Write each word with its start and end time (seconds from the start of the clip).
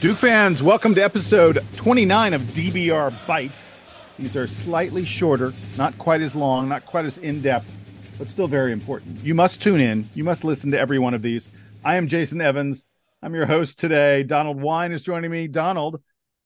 Duke 0.00 0.18
fans, 0.18 0.62
welcome 0.62 0.94
to 0.94 1.02
episode 1.02 1.58
29 1.74 2.32
of 2.32 2.42
DBR 2.42 3.12
Bites. 3.26 3.76
These 4.16 4.36
are 4.36 4.46
slightly 4.46 5.04
shorter, 5.04 5.52
not 5.76 5.98
quite 5.98 6.20
as 6.20 6.36
long, 6.36 6.68
not 6.68 6.86
quite 6.86 7.04
as 7.04 7.18
in 7.18 7.40
depth, 7.40 7.68
but 8.16 8.28
still 8.28 8.46
very 8.46 8.70
important. 8.70 9.18
You 9.24 9.34
must 9.34 9.60
tune 9.60 9.80
in. 9.80 10.08
You 10.14 10.22
must 10.22 10.44
listen 10.44 10.70
to 10.70 10.78
every 10.78 11.00
one 11.00 11.14
of 11.14 11.22
these. 11.22 11.48
I 11.84 11.96
am 11.96 12.06
Jason 12.06 12.40
Evans. 12.40 12.84
I'm 13.24 13.34
your 13.34 13.46
host 13.46 13.80
today. 13.80 14.22
Donald 14.22 14.62
Wine 14.62 14.92
is 14.92 15.02
joining 15.02 15.32
me. 15.32 15.48
Donald, 15.48 16.00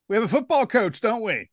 we 0.09 0.17
have 0.17 0.25
a 0.25 0.29
football 0.29 0.67
coach, 0.67 1.03
don't 1.03 1.21
we? 1.21 1.51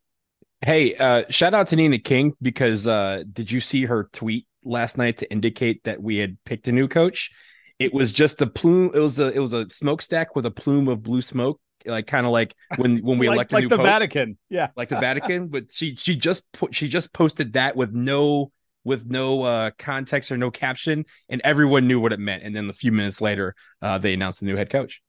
Hey, 0.62 0.96
uh, 0.96 1.24
shout 1.30 1.54
out 1.54 1.68
to 1.68 1.76
Nina 1.76 2.00
King 2.00 2.32
because 2.42 2.88
uh, 2.88 3.24
did 3.30 3.52
you 3.52 3.60
see 3.60 3.84
her 3.84 4.10
tweet 4.14 4.48
last 4.64 4.98
night 4.98 5.18
to 5.18 5.30
indicate 5.30 5.84
that 5.84 6.02
we 6.02 6.16
had 6.16 6.38
picked 6.46 6.70
a 6.70 6.72
new 6.72 6.88
coach? 6.88 7.30
It 7.78 7.94
was 7.94 8.14
just 8.14 8.42
a 8.42 8.48
plume. 8.48 8.92
It 8.94 9.00
was 9.00 9.20
a 9.20 9.34
it 9.34 9.40
was 9.40 9.52
a 9.52 9.70
smokestack 9.70 10.34
with 10.34 10.46
a 10.46 10.52
plume 10.52 10.88
of 10.88 11.04
blue 11.04 11.22
smoke 11.22 11.60
like 11.86 12.08
kind 12.08 12.26
of 12.26 12.32
like 12.32 12.56
when 12.78 13.00
when 13.00 13.18
we 13.18 13.28
like, 13.30 13.36
elect 13.36 13.52
a 13.52 13.56
like 13.56 13.70
the 13.70 13.78
pope, 13.78 13.86
Vatican. 13.86 14.38
Yeah, 14.50 14.70
like 14.76 14.90
the 14.90 15.00
Vatican. 15.00 15.48
But 15.48 15.72
she 15.72 15.96
she 15.96 16.16
just 16.16 16.50
put 16.52 16.76
she 16.76 16.88
just 16.88 17.14
posted 17.14 17.54
that 17.54 17.76
with 17.76 17.94
no 17.94 18.52
with 18.84 19.06
no 19.06 19.44
uh 19.44 19.72
context 19.78 20.32
or 20.32 20.38
no 20.38 20.52
caption, 20.52 21.06
and 21.30 21.42
everyone 21.44 21.88
knew 21.88 22.00
what 22.00 22.14
it 22.14 22.20
meant. 22.20 22.44
And 22.44 22.56
then 22.56 22.70
a 22.70 22.74
few 22.74 22.92
minutes 22.92 23.22
later, 23.22 23.56
uh, 23.82 23.98
they 23.98 24.14
announced 24.14 24.40
the 24.40 24.46
new 24.46 24.56
head 24.56 24.70
coach. 24.70 25.02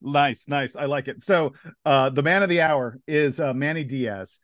Nice, 0.00 0.46
nice. 0.46 0.76
I 0.76 0.84
like 0.84 1.08
it. 1.08 1.24
So, 1.24 1.54
uh, 1.84 2.10
the 2.10 2.22
man 2.22 2.44
of 2.44 2.48
the 2.48 2.60
hour 2.60 2.98
is 3.08 3.40
uh, 3.40 3.52
Manny 3.52 3.82
Diaz. 3.82 4.38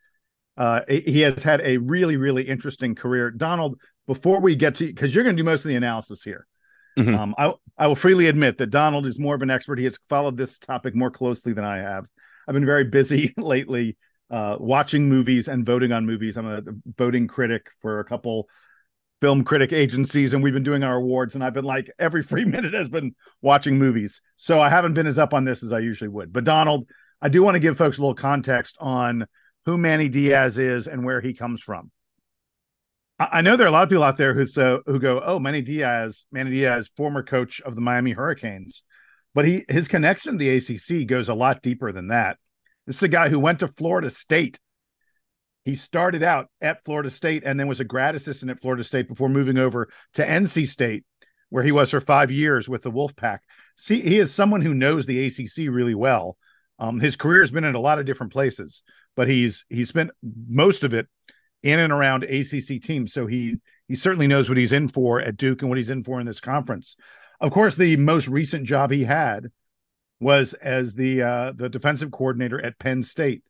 Uh, 0.57 0.81
he 0.89 1.21
has 1.21 1.43
had 1.43 1.61
a 1.61 1.77
really, 1.79 2.17
really 2.17 2.43
interesting 2.43 2.95
career. 2.95 3.31
Donald, 3.31 3.79
before 4.07 4.41
we 4.41 4.57
get 4.57 4.77
to, 4.77 4.87
because 4.87 5.15
you're 5.15 5.25
going 5.25 5.37
to 5.37 5.41
do 5.41 5.45
most 5.45 5.65
of 5.65 5.69
the 5.69 5.77
analysis 5.77 6.23
here, 6.23 6.47
Mhm. 6.99 7.17
um, 7.19 7.34
I, 7.39 7.53
I 7.77 7.87
will 7.87 7.97
freely 7.97 8.29
admit 8.29 8.59
that 8.59 8.71
Donald 8.71 9.07
is 9.07 9.19
more 9.19 9.35
of 9.35 9.43
an 9.43 9.51
expert. 9.51 9.79
He 9.79 9.85
has 9.85 9.99
followed 10.09 10.37
this 10.37 10.59
topic 10.59 10.95
more 10.95 11.11
closely 11.11 11.53
than 11.53 11.65
I 11.65 11.79
have. 11.79 12.07
I've 12.47 12.55
been 12.55 12.67
very 12.67 12.85
busy 12.85 13.35
lately 13.39 13.97
uh, 14.31 14.57
watching 14.59 15.09
movies 15.09 15.49
and 15.49 15.67
voting 15.67 15.93
on 15.93 16.07
movies. 16.07 16.37
I'm 16.37 16.47
a 16.47 16.62
voting 16.97 17.27
critic 17.27 17.69
for 17.81 18.01
a 18.01 18.05
couple 18.05 18.49
film 19.21 19.45
critic 19.45 19.73
agencies, 19.73 20.35
and 20.35 20.43
we've 20.43 20.53
been 20.53 20.62
doing 20.62 20.83
our 20.83 20.97
awards. 20.97 21.35
And 21.35 21.43
I've 21.43 21.55
been 21.55 21.65
like 21.65 21.91
every 21.99 22.23
free 22.25 22.45
minute 22.45 22.75
has 22.75 22.89
been 22.89 23.15
watching 23.43 23.79
movies. 23.79 24.21
So 24.37 24.61
I 24.61 24.69
haven't 24.69 24.95
been 24.95 25.06
as 25.06 25.19
up 25.19 25.35
on 25.35 25.45
this 25.45 25.62
as 25.62 25.73
I 25.73 25.81
usually 25.81 26.09
would. 26.09 26.33
But 26.33 26.45
Donald, 26.45 26.89
I 27.21 27.29
do 27.29 27.43
want 27.43 27.55
to 27.56 27.61
give 27.61 27.77
folks 27.77 27.99
a 27.99 28.01
little 28.01 28.15
context 28.15 28.77
on 28.81 29.27
who 29.65 29.79
Manny 29.79 30.09
Diaz 30.09 30.59
is 30.59 30.87
and 30.87 31.05
where 31.05 31.21
he 31.21 31.33
comes 31.33 31.61
from. 31.61 31.91
I 33.19 33.42
know 33.42 33.56
there 33.56 33.66
are 33.66 33.69
a 33.69 33.72
lot 33.72 33.84
of 33.84 33.88
people 33.88 34.02
out 34.02 34.16
there 34.16 34.34
who 34.34 34.44
so 34.44 34.82
who 34.86 34.98
go, 34.98 35.20
"Oh, 35.25 35.38
Manny 35.38 35.62
Diaz, 35.62 36.25
Manny 36.32 36.50
Diaz, 36.50 36.91
former 36.97 37.22
coach 37.22 37.60
of 37.60 37.76
the 37.76 37.80
Miami 37.80 38.10
Hurricanes," 38.10 38.82
but 39.34 39.47
he 39.47 39.64
his 39.69 39.86
connection 39.86 40.32
to 40.32 40.38
the 40.38 40.50
ACC 40.50 41.06
goes 41.06 41.28
a 41.28 41.34
lot 41.34 41.62
deeper 41.62 41.92
than 41.92 42.08
that. 42.08 42.38
This 42.86 42.97
is 42.97 43.02
a 43.04 43.08
guy 43.08 43.28
who 43.28 43.38
went 43.38 43.60
to 43.60 43.69
Florida 43.69 44.10
State. 44.10 44.58
He 45.64 45.76
started 45.76 46.22
out 46.22 46.48
at 46.60 46.84
Florida 46.84 47.08
State 47.08 47.44
and 47.47 47.58
then 47.58 47.69
was 47.69 47.80
a 47.80 47.84
grad 47.84 48.16
assistant 48.16 48.50
at 48.50 48.60
Florida 48.60 48.84
State 48.84 49.08
before 49.08 49.28
moving 49.28 49.58
over 49.58 49.88
to 50.14 50.26
NC 50.26 50.69
State, 50.69 51.04
where 51.50 51.62
he 51.62 51.72
was 51.72 51.91
for 51.91 52.00
five 52.00 52.31
years 52.31 52.69
with 52.69 52.82
the 52.82 52.91
Wolfpack. 52.91 53.38
See, 53.76 54.00
he 54.00 54.19
is 54.19 54.34
someone 54.34 54.60
who 54.60 54.75
knows 54.75 55.06
the 55.06 55.25
ACC 55.25 55.72
really 55.72 55.94
well. 55.94 56.36
Um, 56.81 57.00
his 57.00 57.16
career 57.16 57.41
has 57.41 57.52
been 57.52 57.64
in 57.64 57.76
a 57.76 57.81
lot 57.81 58.00
of 58.00 58.06
different 58.06 58.32
places, 58.32 58.82
but 59.14 59.28
he's 59.28 59.64
he's 59.69 59.88
spent 59.88 60.10
most 60.48 60.82
of 60.82 60.92
it 60.92 61.06
in 61.64 61.80
and 61.80 61.92
around 61.92 62.22
ACC 62.22 62.80
teams. 62.80 63.12
So 63.12 63.26
he 63.26 63.56
he 63.88 63.97
certainly 63.97 64.28
knows 64.28 64.48
what 64.48 64.58
he's 64.58 64.72
in 64.72 64.86
for 64.86 65.20
at 65.20 65.36
Duke 65.36 65.62
and 65.62 65.69
what 65.69 65.78
he's 65.78 65.91
in 65.91 66.04
for 66.04 66.20
in 66.20 66.26
this 66.26 66.41
conference. 66.41 66.94
Of 67.41 67.50
course, 67.50 67.75
the 67.75 67.97
most 67.97 68.28
recent 68.28 68.66
job 68.66 68.91
he 68.91 69.04
had 69.04 69.48
was 70.20 70.54
as 70.54 70.94
the 70.94 71.22
uh, 71.22 71.52
the 71.56 71.69
defensive 71.69 72.12
coordinator 72.12 72.64
at 72.64 72.78
Penn 72.78 73.02
State. 73.02 73.42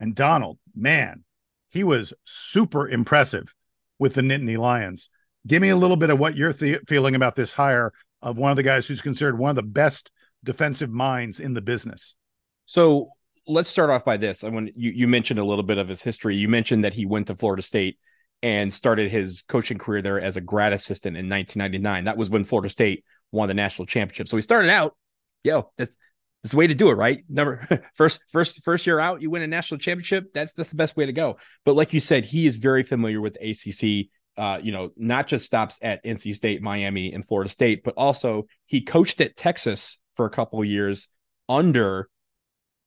And 0.00 0.14
Donald, 0.14 0.58
man, 0.74 1.24
he 1.70 1.84
was 1.84 2.12
super 2.24 2.88
impressive 2.88 3.54
with 3.98 4.14
the 4.14 4.22
Nittany 4.22 4.58
Lions. 4.58 5.08
Give 5.46 5.62
me 5.62 5.68
a 5.68 5.76
little 5.76 5.96
bit 5.96 6.10
of 6.10 6.18
what 6.18 6.36
you're 6.36 6.52
th- 6.52 6.80
feeling 6.88 7.14
about 7.14 7.36
this 7.36 7.52
hire 7.52 7.92
of 8.22 8.38
one 8.38 8.50
of 8.50 8.56
the 8.56 8.62
guys 8.62 8.86
who's 8.86 9.02
considered 9.02 9.38
one 9.38 9.50
of 9.50 9.56
the 9.56 9.62
best 9.62 10.10
defensive 10.42 10.90
minds 10.90 11.40
in 11.40 11.54
the 11.54 11.60
business. 11.60 12.14
So 12.66 13.10
let's 13.46 13.68
start 13.68 13.90
off 13.90 14.04
by 14.04 14.16
this. 14.16 14.44
I 14.44 14.48
want 14.48 14.76
you 14.76 14.90
you 14.90 15.08
mentioned 15.08 15.40
a 15.40 15.44
little 15.44 15.64
bit 15.64 15.78
of 15.78 15.88
his 15.88 16.02
history. 16.02 16.36
You 16.36 16.48
mentioned 16.48 16.84
that 16.84 16.94
he 16.94 17.06
went 17.06 17.26
to 17.28 17.34
Florida 17.34 17.62
State 17.62 17.98
and 18.42 18.72
started 18.72 19.10
his 19.10 19.42
coaching 19.48 19.78
career 19.78 20.02
there 20.02 20.20
as 20.20 20.36
a 20.36 20.40
grad 20.40 20.72
assistant 20.72 21.16
in 21.16 21.28
1999. 21.28 22.04
That 22.04 22.16
was 22.16 22.30
when 22.30 22.44
Florida 22.44 22.68
State 22.68 23.04
won 23.32 23.48
the 23.48 23.54
national 23.54 23.86
championship. 23.86 24.28
So 24.28 24.36
he 24.36 24.42
started 24.42 24.70
out, 24.70 24.96
yo, 25.42 25.70
that's 25.76 25.96
that's 26.42 26.52
the 26.52 26.58
way 26.58 26.66
to 26.66 26.74
do 26.74 26.90
it, 26.90 26.94
right? 26.94 27.24
Number 27.28 27.82
first, 27.94 28.20
first, 28.30 28.62
first 28.64 28.86
year 28.86 29.00
out, 29.00 29.22
you 29.22 29.30
win 29.30 29.40
a 29.40 29.46
national 29.46 29.80
championship. 29.80 30.34
That's 30.34 30.52
that's 30.52 30.68
the 30.68 30.76
best 30.76 30.96
way 30.96 31.06
to 31.06 31.12
go. 31.12 31.38
But 31.64 31.74
like 31.74 31.94
you 31.94 32.00
said, 32.00 32.26
he 32.26 32.46
is 32.46 32.56
very 32.56 32.82
familiar 32.82 33.20
with 33.20 33.36
ACC. 33.36 34.10
Uh, 34.36 34.58
you 34.62 34.72
know, 34.72 34.90
not 34.96 35.26
just 35.26 35.46
stops 35.46 35.78
at 35.80 36.04
NC 36.04 36.34
State, 36.34 36.60
Miami, 36.60 37.14
and 37.14 37.24
Florida 37.24 37.48
State, 37.48 37.82
but 37.82 37.94
also 37.96 38.46
he 38.66 38.82
coached 38.82 39.20
at 39.20 39.36
Texas 39.36 39.98
for 40.16 40.26
a 40.26 40.30
couple 40.30 40.62
years 40.64 41.08
under 41.48 42.08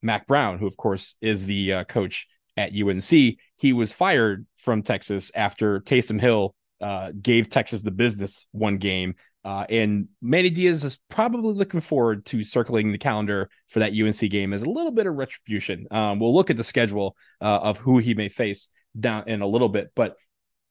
Mack 0.02 0.26
Brown, 0.26 0.58
who 0.58 0.66
of 0.66 0.76
course 0.76 1.16
is 1.20 1.46
the 1.46 1.72
uh, 1.72 1.84
coach 1.84 2.26
at 2.56 2.72
UNC. 2.72 3.36
He 3.56 3.72
was 3.72 3.92
fired 3.92 4.46
from 4.56 4.82
Texas 4.82 5.30
after 5.34 5.80
Taysom 5.80 6.20
Hill 6.20 6.54
uh, 6.80 7.12
gave 7.20 7.50
Texas 7.50 7.82
the 7.82 7.90
business 7.90 8.46
one 8.52 8.78
game. 8.78 9.14
Uh, 9.44 9.64
and 9.70 10.08
Manny 10.20 10.50
Diaz 10.50 10.84
is 10.84 10.98
probably 11.08 11.54
looking 11.54 11.80
forward 11.80 12.26
to 12.26 12.44
circling 12.44 12.92
the 12.92 12.98
calendar 12.98 13.48
for 13.68 13.78
that 13.78 13.92
UNC 13.92 14.30
game 14.30 14.52
as 14.52 14.62
a 14.62 14.68
little 14.68 14.90
bit 14.90 15.06
of 15.06 15.14
retribution. 15.14 15.86
Um, 15.90 16.18
we'll 16.18 16.34
look 16.34 16.50
at 16.50 16.56
the 16.56 16.64
schedule 16.64 17.16
uh, 17.40 17.58
of 17.62 17.78
who 17.78 17.98
he 17.98 18.14
may 18.14 18.28
face 18.28 18.68
down 18.98 19.28
in 19.28 19.40
a 19.40 19.46
little 19.46 19.68
bit, 19.68 19.92
but 19.94 20.16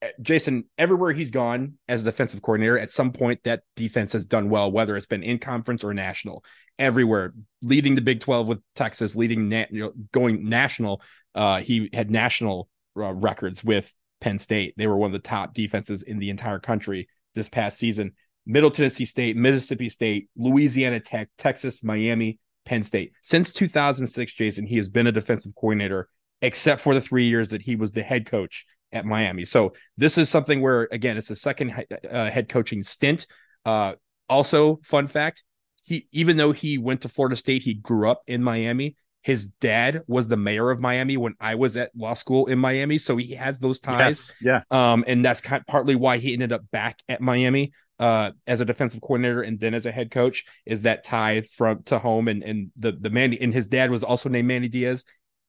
uh, 0.04 0.08
Jason, 0.22 0.66
everywhere 0.78 1.12
he's 1.12 1.32
gone 1.32 1.78
as 1.88 2.02
a 2.02 2.04
defensive 2.04 2.42
coordinator, 2.42 2.78
at 2.78 2.90
some 2.90 3.12
point 3.12 3.40
that 3.46 3.64
defense 3.76 4.14
has 4.14 4.26
done 4.26 4.50
well, 4.50 4.72
whether 4.72 4.96
it's 4.96 5.08
been 5.08 5.24
in 5.24 5.40
conference 5.40 5.84
or 5.84 5.94
national. 5.94 6.44
Everywhere, 6.80 7.34
leading 7.62 7.96
the 7.96 8.02
Big 8.02 8.20
Twelve 8.20 8.48
with 8.48 8.60
Texas, 8.76 9.16
leading 9.16 9.50
na- 9.50 9.90
going 10.12 10.48
national. 10.48 11.02
Uh, 11.34 11.62
he 11.62 11.90
had 11.94 12.12
national 12.12 12.70
uh, 12.96 13.14
records 13.14 13.64
with 13.64 13.92
Penn 14.22 14.40
State. 14.40 14.74
They 14.78 14.88
were 14.88 14.98
one 14.98 15.14
of 15.14 15.22
the 15.22 15.28
top 15.28 15.54
defenses 15.54 16.04
in 16.04 16.20
the 16.20 16.30
entire 16.30 16.60
country 16.60 17.08
this 17.36 17.50
past 17.50 17.78
season. 17.78 18.14
Middle 18.46 18.72
Tennessee 18.72 19.06
State, 19.06 19.36
Mississippi 19.36 19.90
State, 19.90 20.30
Louisiana 20.38 21.00
Tech, 21.00 21.30
Texas, 21.38 21.84
Miami, 21.84 22.40
Penn 22.66 22.84
State. 22.84 23.12
Since 23.22 23.52
2006, 23.52 24.34
Jason, 24.34 24.66
he 24.66 24.78
has 24.78 24.88
been 24.88 25.08
a 25.08 25.12
defensive 25.12 25.54
coordinator, 25.56 26.10
except 26.42 26.82
for 26.82 26.94
the 26.94 27.02
three 27.02 27.28
years 27.28 27.50
that 27.50 27.62
he 27.62 27.76
was 27.76 27.92
the 27.92 28.04
head 28.04 28.26
coach 28.26 28.66
at 28.92 29.06
Miami. 29.06 29.46
So 29.46 29.74
this 29.98 30.18
is 30.18 30.30
something 30.30 30.62
where, 30.62 30.88
again, 30.92 31.18
it's 31.18 31.30
a 31.30 31.36
second 31.36 31.86
uh, 32.10 32.30
head 32.30 32.48
coaching 32.50 32.84
stint. 32.84 33.28
Uh, 33.66 33.94
also, 34.30 34.80
fun 34.84 35.08
fact: 35.08 35.44
he 35.88 36.06
even 36.12 36.36
though 36.36 36.52
he 36.52 36.78
went 36.78 37.02
to 37.02 37.10
Florida 37.10 37.38
State, 37.38 37.64
he 37.64 37.74
grew 37.74 38.10
up 38.10 38.22
in 38.28 38.44
Miami. 38.44 38.98
His 39.22 39.48
dad 39.48 40.04
was 40.06 40.28
the 40.28 40.38
mayor 40.38 40.70
of 40.70 40.82
Miami 40.82 41.16
when 41.16 41.34
I 41.40 41.56
was 41.56 41.78
at 41.78 41.92
law 41.96 42.14
school 42.14 42.48
in 42.48 42.60
Miami, 42.60 42.98
so 42.98 43.16
he 43.16 43.36
has 43.36 43.58
those 43.58 43.80
ties. 43.80 44.34
Yes, 44.42 44.64
yeah, 44.70 44.92
um, 44.94 45.06
and 45.08 45.24
that's 45.24 45.40
kind 45.40 45.62
of 45.62 45.66
partly 45.66 45.96
why 45.96 46.18
he 46.18 46.34
ended 46.34 46.52
up 46.52 46.70
back 46.72 47.00
at 47.08 47.22
Miami 47.22 47.72
uh, 48.00 48.32
as 48.46 48.60
a 48.60 48.66
defensive 48.66 49.00
coordinator 49.00 49.42
and 49.42 49.60
then 49.62 49.74
as 49.74 49.86
a 49.86 49.92
head 49.92 50.12
coach. 50.12 50.44
Is 50.66 50.82
that 50.82 51.06
tie 51.06 51.44
from 51.54 51.84
to 51.84 52.00
home 52.00 52.28
and 52.28 52.44
and 52.44 52.72
the 52.78 52.92
the 52.92 53.10
Manny 53.10 53.40
and 53.40 53.54
his 53.54 53.70
dad 53.70 53.90
was 53.90 54.04
also 54.04 54.28
named 54.28 54.50
Manny 54.50 54.68
Diaz. 54.68 55.06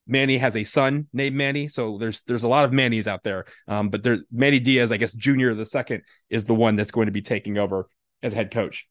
Manny 0.07 0.39
has 0.39 0.55
a 0.55 0.63
son 0.63 1.09
named 1.13 1.35
Manny, 1.35 1.67
so 1.67 1.99
there's 1.99 2.23
there's 2.29 2.45
a 2.45 2.49
lot 2.49 2.65
of 2.65 2.71
Mannys 2.71 3.09
out 3.09 3.25
there. 3.25 3.47
Um, 3.67 3.89
but 3.89 4.05
there 4.05 4.19
Manny 4.31 4.61
Diaz, 4.61 4.93
I 4.93 4.99
guess 4.99 5.13
Junior 5.15 5.55
the 5.55 5.67
second 5.67 6.03
is 6.31 6.45
the 6.45 6.55
one 6.55 6.77
that's 6.77 6.93
going 6.93 7.07
to 7.07 7.13
be 7.13 7.23
taking 7.23 7.59
over 7.59 7.91
as 8.23 8.33
head 8.33 8.53
coach. 8.53 8.87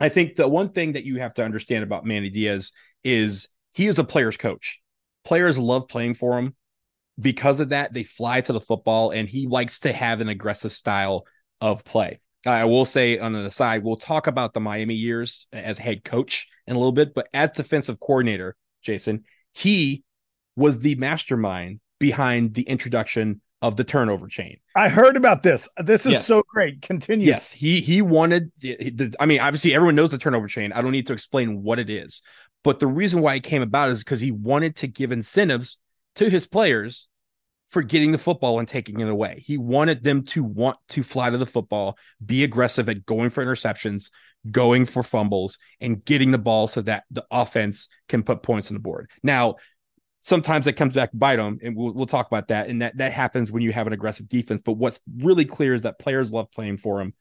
I 0.00 0.08
think 0.08 0.36
the 0.36 0.48
one 0.48 0.70
thing 0.70 0.92
that 0.92 1.04
you 1.04 1.18
have 1.18 1.34
to 1.34 1.44
understand 1.44 1.84
about 1.84 2.04
Manny 2.04 2.30
Diaz 2.30 2.72
is 3.02 3.48
he 3.72 3.86
is 3.86 3.98
a 3.98 4.04
player's 4.04 4.36
coach. 4.36 4.80
Players 5.24 5.58
love 5.58 5.88
playing 5.88 6.14
for 6.14 6.38
him. 6.38 6.54
Because 7.20 7.60
of 7.60 7.68
that, 7.68 7.92
they 7.92 8.02
fly 8.02 8.40
to 8.40 8.52
the 8.52 8.60
football, 8.60 9.10
and 9.10 9.28
he 9.28 9.46
likes 9.46 9.80
to 9.80 9.92
have 9.92 10.20
an 10.20 10.28
aggressive 10.28 10.72
style 10.72 11.24
of 11.60 11.84
play. 11.84 12.20
I 12.44 12.64
will 12.64 12.84
say 12.84 13.18
on 13.18 13.32
the 13.32 13.50
side, 13.50 13.84
we'll 13.84 13.96
talk 13.96 14.26
about 14.26 14.52
the 14.52 14.60
Miami 14.60 14.94
years 14.94 15.46
as 15.52 15.78
head 15.78 16.04
coach 16.04 16.48
in 16.66 16.76
a 16.76 16.78
little 16.78 16.92
bit, 16.92 17.14
but 17.14 17.28
as 17.32 17.52
defensive 17.52 18.00
coordinator, 18.00 18.56
Jason, 18.82 19.24
he 19.52 20.02
was 20.56 20.80
the 20.80 20.94
mastermind 20.96 21.80
behind 21.98 22.54
the 22.54 22.62
introduction 22.62 23.40
of 23.62 23.76
the 23.76 23.84
turnover 23.84 24.28
chain. 24.28 24.58
I 24.76 24.88
heard 24.88 25.16
about 25.16 25.42
this. 25.42 25.68
This 25.78 26.04
is 26.06 26.12
yes. 26.12 26.26
so 26.26 26.42
great. 26.46 26.82
Continue. 26.82 27.26
Yes, 27.26 27.50
he 27.52 27.80
he 27.80 28.02
wanted. 28.02 28.52
I 29.18 29.26
mean, 29.26 29.40
obviously, 29.40 29.74
everyone 29.74 29.94
knows 29.94 30.10
the 30.10 30.18
turnover 30.18 30.48
chain. 30.48 30.72
I 30.72 30.82
don't 30.82 30.92
need 30.92 31.06
to 31.06 31.12
explain 31.12 31.62
what 31.62 31.78
it 31.78 31.88
is, 31.88 32.20
but 32.62 32.78
the 32.78 32.86
reason 32.86 33.20
why 33.20 33.34
it 33.34 33.42
came 33.42 33.62
about 33.62 33.90
is 33.90 34.00
because 34.00 34.20
he 34.20 34.30
wanted 34.30 34.76
to 34.76 34.86
give 34.86 35.12
incentives 35.12 35.78
to 36.16 36.28
his 36.28 36.46
players 36.46 37.08
for 37.70 37.82
getting 37.82 38.12
the 38.12 38.18
football 38.18 38.58
and 38.60 38.68
taking 38.68 39.00
it 39.00 39.08
away. 39.08 39.42
He 39.44 39.58
wanted 39.58 40.04
them 40.04 40.22
to 40.26 40.44
want 40.44 40.76
to 40.90 41.02
fly 41.02 41.30
to 41.30 41.38
the 41.38 41.46
football, 41.46 41.98
be 42.24 42.44
aggressive 42.44 42.88
at 42.88 43.04
going 43.04 43.30
for 43.30 43.44
interceptions, 43.44 44.10
going 44.48 44.86
for 44.86 45.02
fumbles, 45.02 45.58
and 45.80 46.04
getting 46.04 46.30
the 46.30 46.38
ball 46.38 46.68
so 46.68 46.82
that 46.82 47.02
the 47.10 47.24
offense 47.32 47.88
can 48.08 48.22
put 48.22 48.42
points 48.42 48.70
on 48.70 48.74
the 48.74 48.80
board. 48.80 49.10
Now, 49.22 49.56
sometimes 50.24 50.66
it 50.66 50.72
comes 50.72 50.94
back 50.94 51.10
to 51.10 51.16
bite 51.16 51.36
them, 51.36 51.58
and 51.62 51.76
we'll, 51.76 51.92
we'll 51.92 52.06
talk 52.06 52.26
about 52.26 52.48
that. 52.48 52.68
And 52.68 52.82
that 52.82 52.96
that 52.96 53.12
happens 53.12 53.52
when 53.52 53.62
you 53.62 53.72
have 53.72 53.86
an 53.86 53.92
aggressive 53.92 54.28
defense. 54.28 54.62
But 54.64 54.72
what's 54.72 54.98
really 55.18 55.44
clear 55.44 55.74
is 55.74 55.82
that 55.82 55.98
players 56.00 56.32
love 56.32 56.50
playing 56.50 56.78
for 56.78 57.00
him. 57.00 57.12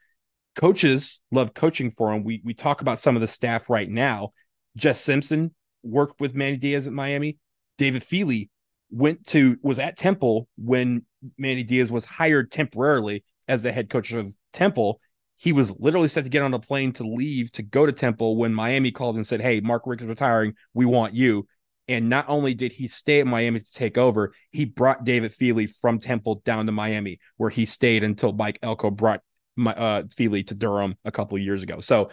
Coaches 0.56 1.20
love 1.32 1.54
coaching 1.54 1.92
for 1.92 2.14
him. 2.14 2.24
We 2.24 2.42
we 2.44 2.54
talk 2.54 2.82
about 2.82 3.00
some 3.00 3.16
of 3.16 3.22
the 3.22 3.28
staff 3.28 3.70
right 3.70 3.90
now. 3.90 4.32
Jess 4.76 5.02
Simpson 5.02 5.54
worked 5.84 6.20
with 6.20 6.34
Manny 6.34 6.58
Diaz 6.58 6.88
at 6.88 6.94
Miami. 6.94 7.38
David 7.78 8.04
Feeley 8.04 8.50
went 8.90 9.28
to 9.28 9.58
was 9.62 9.80
at 9.80 9.98
Temple 9.98 10.48
when 10.58 11.06
Manny 11.38 11.64
Diaz 11.64 11.92
was 11.92 12.06
hired 12.06 12.52
temporarily 12.52 13.24
as 13.48 13.62
the 13.62 13.72
head 13.72 13.90
coach 13.90 14.14
of 14.14 14.32
Temple. 14.54 15.00
He 15.36 15.52
was 15.52 15.78
literally 15.78 16.08
set 16.08 16.24
to 16.24 16.30
get 16.30 16.44
on 16.44 16.54
a 16.54 16.60
plane 16.60 16.94
to 16.94 17.04
leave 17.04 17.52
to 17.54 17.64
go 17.64 17.86
to 17.86 17.92
Temple 17.92 18.38
when 18.38 18.54
Miami 18.54 18.92
called 18.92 19.18
and 19.18 19.28
said, 19.28 19.42
"Hey, 19.42 19.60
Mark 19.60 19.84
Richt 19.86 20.04
is 20.04 20.08
retiring. 20.08 20.54
We 20.74 20.86
want 20.86 21.16
you." 21.16 21.48
And 21.88 22.10
not 22.10 22.26
only 22.30 22.54
did 22.54 22.72
he 22.72 22.88
stay 22.88 23.20
at 23.20 23.28
Miami 23.28 23.60
to 23.60 23.74
take 23.74 23.98
over, 23.98 24.34
he 24.52 24.66
brought 24.66 25.04
David 25.04 25.34
Feeley 25.34 25.70
from 25.82 26.00
Temple 26.00 26.42
down 26.46 26.66
to 26.66 26.72
Miami, 26.72 27.20
where 27.38 27.50
he 27.50 27.66
stayed 27.66 28.04
until 28.04 28.32
Mike 28.32 28.60
Elko 28.64 28.90
brought 28.90 29.22
my, 29.56 29.74
uh, 29.74 30.04
Feeley 30.04 30.48
to 30.48 30.56
Durham 30.56 30.96
a 31.04 31.12
couple 31.12 31.38
of 31.38 31.44
years 31.44 31.62
ago. 31.62 31.82
So 31.82 32.12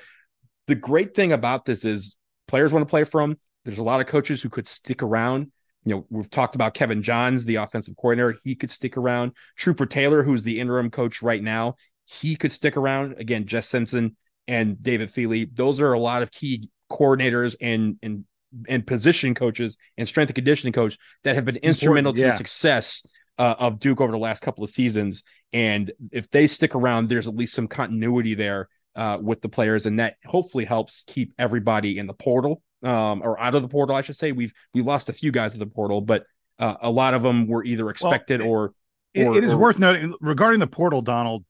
the 0.67 0.75
great 0.75 1.15
thing 1.15 1.33
about 1.33 1.65
this 1.65 1.85
is 1.85 2.17
players 2.49 2.73
want 2.73 2.87
to 2.87 2.91
play 2.91 3.05
from. 3.05 3.37
There's 3.65 3.79
a 3.79 3.85
lot 3.85 4.01
of 4.01 4.07
coaches 4.07 4.43
who 4.43 4.49
could 4.49 4.67
stick 4.67 5.03
around. 5.03 5.53
You 5.85 5.95
know, 5.95 6.07
we've 6.11 6.31
talked 6.31 6.55
about 6.55 6.75
Kevin 6.75 7.03
Johns, 7.03 7.45
the 7.45 7.57
offensive 7.57 7.97
coordinator. 7.97 8.37
He 8.45 8.55
could 8.55 8.71
stick 8.71 8.97
around. 8.97 9.33
Trooper 9.57 9.87
Taylor, 9.87 10.23
who's 10.23 10.43
the 10.43 10.61
interim 10.61 10.91
coach 10.91 11.23
right 11.23 11.43
now, 11.43 11.77
he 12.05 12.37
could 12.37 12.53
stick 12.53 12.77
around. 12.77 13.15
Again, 13.19 13.47
Jess 13.47 13.69
Simpson 13.69 14.17
and 14.47 14.83
David 14.83 15.13
Feeley. 15.13 15.49
Those 15.55 15.81
are 15.81 15.93
a 15.93 15.99
lot 15.99 16.23
of 16.23 16.31
key 16.31 16.69
coordinators 16.91 17.55
and 17.61 17.97
and 18.03 18.25
and 18.69 18.87
position 18.87 19.35
coaches 19.35 19.77
and 19.97 20.07
strength 20.07 20.31
and 20.31 20.35
conditioning 20.35 20.73
coach 20.73 20.99
that 21.25 21.35
have 21.35 21.45
been 21.45 21.57
instrumental 21.57 22.17
yeah. 22.17 22.27
to 22.27 22.31
the 22.33 22.37
success 22.37 23.05
uh, 23.39 23.55
of 23.59 23.79
Duke 23.79 24.01
over 24.01 24.13
the 24.13 24.19
last 24.19 24.43
couple 24.43 24.65
of 24.65 24.71
seasons. 24.71 25.23
And 25.53 25.93
if 26.13 26.31
they 26.31 26.47
stick 26.47 26.75
around, 26.75 27.09
there's 27.09 27.27
at 27.27 27.35
least 27.35 27.55
some 27.55 27.69
continuity 27.69 28.35
there 28.35 28.69
uh, 28.95 29.19
with 29.21 29.41
the 29.41 29.49
players, 29.49 29.87
and 29.87 29.99
that 29.99 30.17
hopefully 30.25 30.65
helps 30.65 31.05
keep 31.07 31.33
everybody 31.39 31.99
in 31.99 32.07
the 32.07 32.13
portal 32.13 32.63
um, 32.83 33.23
or 33.23 33.39
out 33.41 33.55
of 33.55 33.63
the 33.63 33.69
portal. 33.69 33.97
I 33.97 34.03
should 34.03 34.17
say 34.17 34.33
we've 34.33 34.53
we 34.75 34.83
lost 34.83 35.09
a 35.09 35.13
few 35.13 35.33
guys 35.33 35.53
in 35.53 35.59
the 35.59 35.67
portal, 35.67 36.01
but 36.01 36.25
uh, 36.59 36.75
a 36.83 36.91
lot 36.91 37.15
of 37.15 37.23
them 37.23 37.47
were 37.47 37.65
either 37.65 37.89
expected 37.89 38.41
well, 38.41 38.51
or, 38.51 38.75
it, 39.15 39.25
or, 39.25 39.39
it 39.39 39.45
is 39.45 39.55
or, 39.55 39.59
worth 39.59 39.79
noting 39.79 40.15
regarding 40.21 40.61
the 40.61 40.67
portal, 40.67 41.03
Donald. 41.03 41.45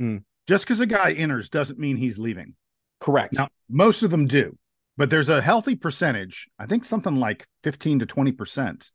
Mm. 0.00 0.22
Just 0.48 0.64
because 0.64 0.80
a 0.80 0.86
guy 0.86 1.12
enters 1.12 1.48
doesn't 1.48 1.78
mean 1.78 1.96
he's 1.96 2.18
leaving. 2.18 2.54
Correct. 3.00 3.34
Now, 3.34 3.48
most 3.68 4.02
of 4.02 4.10
them 4.10 4.26
do 4.26 4.56
but 5.02 5.10
there's 5.10 5.28
a 5.28 5.42
healthy 5.42 5.74
percentage, 5.74 6.48
I 6.60 6.66
think 6.66 6.84
something 6.84 7.16
like 7.16 7.48
15 7.64 7.98
to 7.98 8.06
20%, 8.06 8.92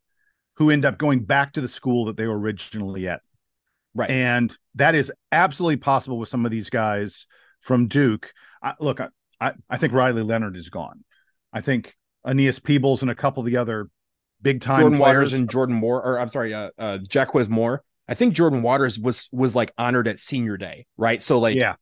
who 0.56 0.70
end 0.70 0.86
up 0.86 0.96
going 0.96 1.24
back 1.24 1.52
to 1.52 1.60
the 1.60 1.68
school 1.68 2.06
that 2.06 2.16
they 2.16 2.26
were 2.26 2.38
originally 2.38 3.06
at. 3.06 3.20
Right. 3.94 4.08
And 4.08 4.56
that 4.76 4.94
is 4.94 5.12
absolutely 5.32 5.76
possible 5.76 6.18
with 6.18 6.30
some 6.30 6.46
of 6.46 6.50
these 6.50 6.70
guys 6.70 7.26
from 7.60 7.88
Duke. 7.88 8.32
I, 8.62 8.72
look, 8.80 9.02
I, 9.02 9.08
I, 9.38 9.52
I 9.68 9.76
think 9.76 9.92
Riley 9.92 10.22
Leonard 10.22 10.56
is 10.56 10.70
gone. 10.70 11.04
I 11.52 11.60
think 11.60 11.94
Aeneas 12.26 12.58
Peebles 12.58 13.02
and 13.02 13.10
a 13.10 13.14
couple 13.14 13.42
of 13.42 13.46
the 13.46 13.58
other 13.58 13.90
big 14.40 14.62
time 14.62 14.80
Jordan 14.80 14.98
players. 15.00 15.14
Waters 15.14 15.32
and 15.34 15.50
Jordan 15.50 15.74
Moore, 15.74 16.02
or 16.02 16.18
I'm 16.18 16.30
sorry, 16.30 16.54
uh, 16.54 16.70
uh 16.78 16.96
Jacquez 17.06 17.50
Moore. 17.50 17.84
I 18.08 18.14
think 18.14 18.32
Jordan 18.32 18.62
Waters 18.62 18.98
was 18.98 19.28
was 19.30 19.54
like 19.54 19.74
honored 19.76 20.08
at 20.08 20.20
senior 20.20 20.56
day, 20.56 20.86
right? 20.96 21.22
So 21.22 21.38
like, 21.38 21.54
yeah, 21.54 21.74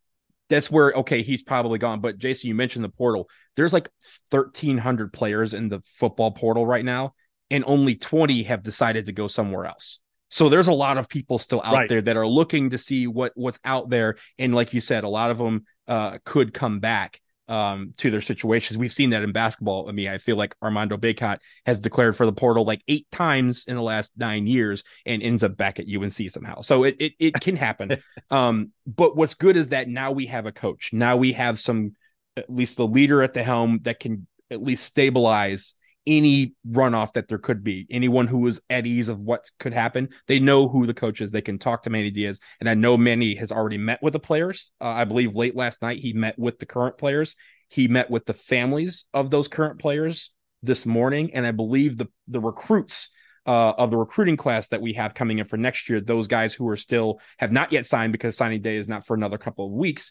that's 0.48 0.70
where 0.70 0.92
okay, 0.92 1.22
he's 1.22 1.42
probably 1.42 1.78
gone. 1.78 2.00
But 2.00 2.18
Jason, 2.18 2.48
you 2.48 2.54
mentioned 2.54 2.84
the 2.84 2.90
portal. 2.90 3.28
There's 3.56 3.72
like 3.72 3.88
1,300 4.30 5.12
players 5.12 5.54
in 5.54 5.68
the 5.68 5.80
football 5.96 6.30
portal 6.30 6.66
right 6.66 6.84
now, 6.84 7.14
and 7.50 7.64
only 7.66 7.94
20 7.96 8.44
have 8.44 8.62
decided 8.62 9.06
to 9.06 9.12
go 9.12 9.28
somewhere 9.28 9.66
else. 9.66 10.00
So 10.28 10.48
there's 10.48 10.66
a 10.66 10.72
lot 10.72 10.98
of 10.98 11.08
people 11.08 11.38
still 11.38 11.62
out 11.64 11.74
right. 11.74 11.88
there 11.88 12.02
that 12.02 12.16
are 12.16 12.26
looking 12.26 12.70
to 12.70 12.78
see 12.78 13.06
what 13.06 13.32
what's 13.34 13.58
out 13.64 13.90
there, 13.90 14.16
and 14.38 14.54
like 14.54 14.74
you 14.74 14.80
said, 14.80 15.04
a 15.04 15.08
lot 15.08 15.30
of 15.30 15.38
them 15.38 15.64
uh, 15.88 16.18
could 16.24 16.52
come 16.52 16.80
back 16.80 17.20
um, 17.48 17.94
to 17.98 18.10
their 18.10 18.20
situations. 18.20 18.78
We've 18.78 18.92
seen 18.92 19.10
that 19.10 19.22
in 19.22 19.32
basketball. 19.32 19.88
I 19.88 19.92
mean, 19.92 20.08
I 20.08 20.18
feel 20.18 20.36
like 20.36 20.54
Armando 20.62 20.96
Bacot 20.96 21.38
has 21.64 21.80
declared 21.80 22.16
for 22.16 22.26
the 22.26 22.32
portal 22.32 22.64
like 22.64 22.82
eight 22.88 23.06
times 23.10 23.64
in 23.66 23.76
the 23.76 23.82
last 23.82 24.12
nine 24.16 24.46
years 24.46 24.82
and 25.04 25.22
ends 25.22 25.42
up 25.42 25.56
back 25.56 25.78
at 25.78 25.86
UNC 25.86 26.30
somehow. 26.30 26.62
So 26.62 26.84
it 26.84 26.96
it, 26.98 27.12
it 27.18 27.34
can 27.40 27.56
happen. 27.56 28.02
um, 28.30 28.72
but 28.86 29.16
what's 29.16 29.34
good 29.34 29.56
is 29.56 29.70
that 29.70 29.88
now 29.88 30.12
we 30.12 30.26
have 30.26 30.46
a 30.46 30.52
coach. 30.52 30.90
Now 30.92 31.16
we 31.16 31.32
have 31.34 31.58
some 31.58 31.92
at 32.36 32.50
least 32.50 32.76
the 32.76 32.86
leader 32.86 33.22
at 33.22 33.34
the 33.34 33.42
helm 33.42 33.80
that 33.82 34.00
can 34.00 34.26
at 34.50 34.62
least 34.62 34.84
stabilize 34.84 35.74
any 36.06 36.54
runoff 36.68 37.14
that 37.14 37.28
there 37.28 37.38
could 37.38 37.64
be. 37.64 37.86
Anyone 37.90 38.26
who 38.26 38.46
is 38.46 38.60
at 38.70 38.86
ease 38.86 39.08
of 39.08 39.18
what 39.18 39.50
could 39.58 39.72
happen, 39.72 40.08
they 40.28 40.38
know 40.38 40.68
who 40.68 40.86
the 40.86 40.94
coach 40.94 41.20
is. 41.20 41.30
They 41.30 41.42
can 41.42 41.58
talk 41.58 41.82
to 41.82 41.90
Manny 41.90 42.10
Diaz, 42.10 42.38
and 42.60 42.68
I 42.68 42.74
know 42.74 42.96
Manny 42.96 43.34
has 43.36 43.52
already 43.52 43.78
met 43.78 44.02
with 44.02 44.12
the 44.12 44.20
players. 44.20 44.70
Uh, 44.80 44.88
I 44.88 45.04
believe 45.04 45.34
late 45.34 45.56
last 45.56 45.82
night 45.82 45.98
he 45.98 46.12
met 46.12 46.38
with 46.38 46.58
the 46.58 46.66
current 46.66 46.98
players. 46.98 47.34
He 47.68 47.88
met 47.88 48.10
with 48.10 48.26
the 48.26 48.34
families 48.34 49.06
of 49.12 49.30
those 49.30 49.48
current 49.48 49.80
players 49.80 50.30
this 50.62 50.86
morning, 50.86 51.34
and 51.34 51.46
I 51.46 51.52
believe 51.52 51.96
the 51.96 52.08
the 52.28 52.40
recruits. 52.40 53.10
Uh, 53.48 53.72
of 53.78 53.92
the 53.92 53.96
recruiting 53.96 54.36
class 54.36 54.66
that 54.70 54.82
we 54.82 54.94
have 54.94 55.14
coming 55.14 55.38
in 55.38 55.44
for 55.44 55.56
next 55.56 55.88
year, 55.88 56.00
those 56.00 56.26
guys 56.26 56.52
who 56.52 56.68
are 56.68 56.76
still 56.76 57.20
have 57.38 57.52
not 57.52 57.70
yet 57.70 57.86
signed 57.86 58.10
because 58.10 58.36
signing 58.36 58.60
day 58.60 58.76
is 58.76 58.88
not 58.88 59.06
for 59.06 59.14
another 59.14 59.38
couple 59.38 59.64
of 59.64 59.70
weeks 59.70 60.10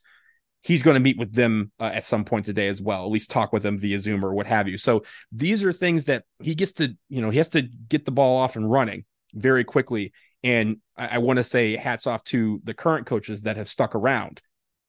he's 0.66 0.82
going 0.82 0.96
to 0.96 1.00
meet 1.00 1.18
with 1.18 1.32
them 1.32 1.72
uh, 1.80 1.92
at 1.94 2.04
some 2.04 2.26
point 2.26 2.44
today 2.44 2.68
as 2.68 2.82
well, 2.82 3.06
at 3.06 3.12
least 3.12 3.30
talk 3.30 3.54
with 3.54 3.62
them 3.62 3.78
via 3.78 4.00
Zoom 4.00 4.26
or 4.26 4.34
what 4.34 4.48
have 4.48 4.68
you. 4.68 4.80
So 4.80 5.04
these 5.32 5.64
are 5.64 5.72
things 5.72 6.06
that 6.06 6.24
he 6.42 6.56
gets 6.56 6.74
to, 6.74 6.96
you 7.08 7.22
know, 7.22 7.30
he 7.30 7.38
has 7.38 7.50
to 7.50 7.62
get 7.62 8.04
the 8.04 8.12
ball 8.12 8.38
off 8.38 8.56
and 8.56 8.70
running 8.70 9.06
very 9.36 9.64
quickly. 9.64 10.12
And 10.44 10.78
I, 10.98 11.08
I 11.08 11.18
want 11.20 11.38
to 11.38 11.44
say 11.44 11.76
hats 11.76 12.08
off 12.08 12.24
to 12.26 12.62
the 12.64 12.74
current 12.74 13.06
coaches 13.06 13.44
that 13.44 13.58
have 13.58 13.70
stuck 13.70 13.94
around, 13.94 14.42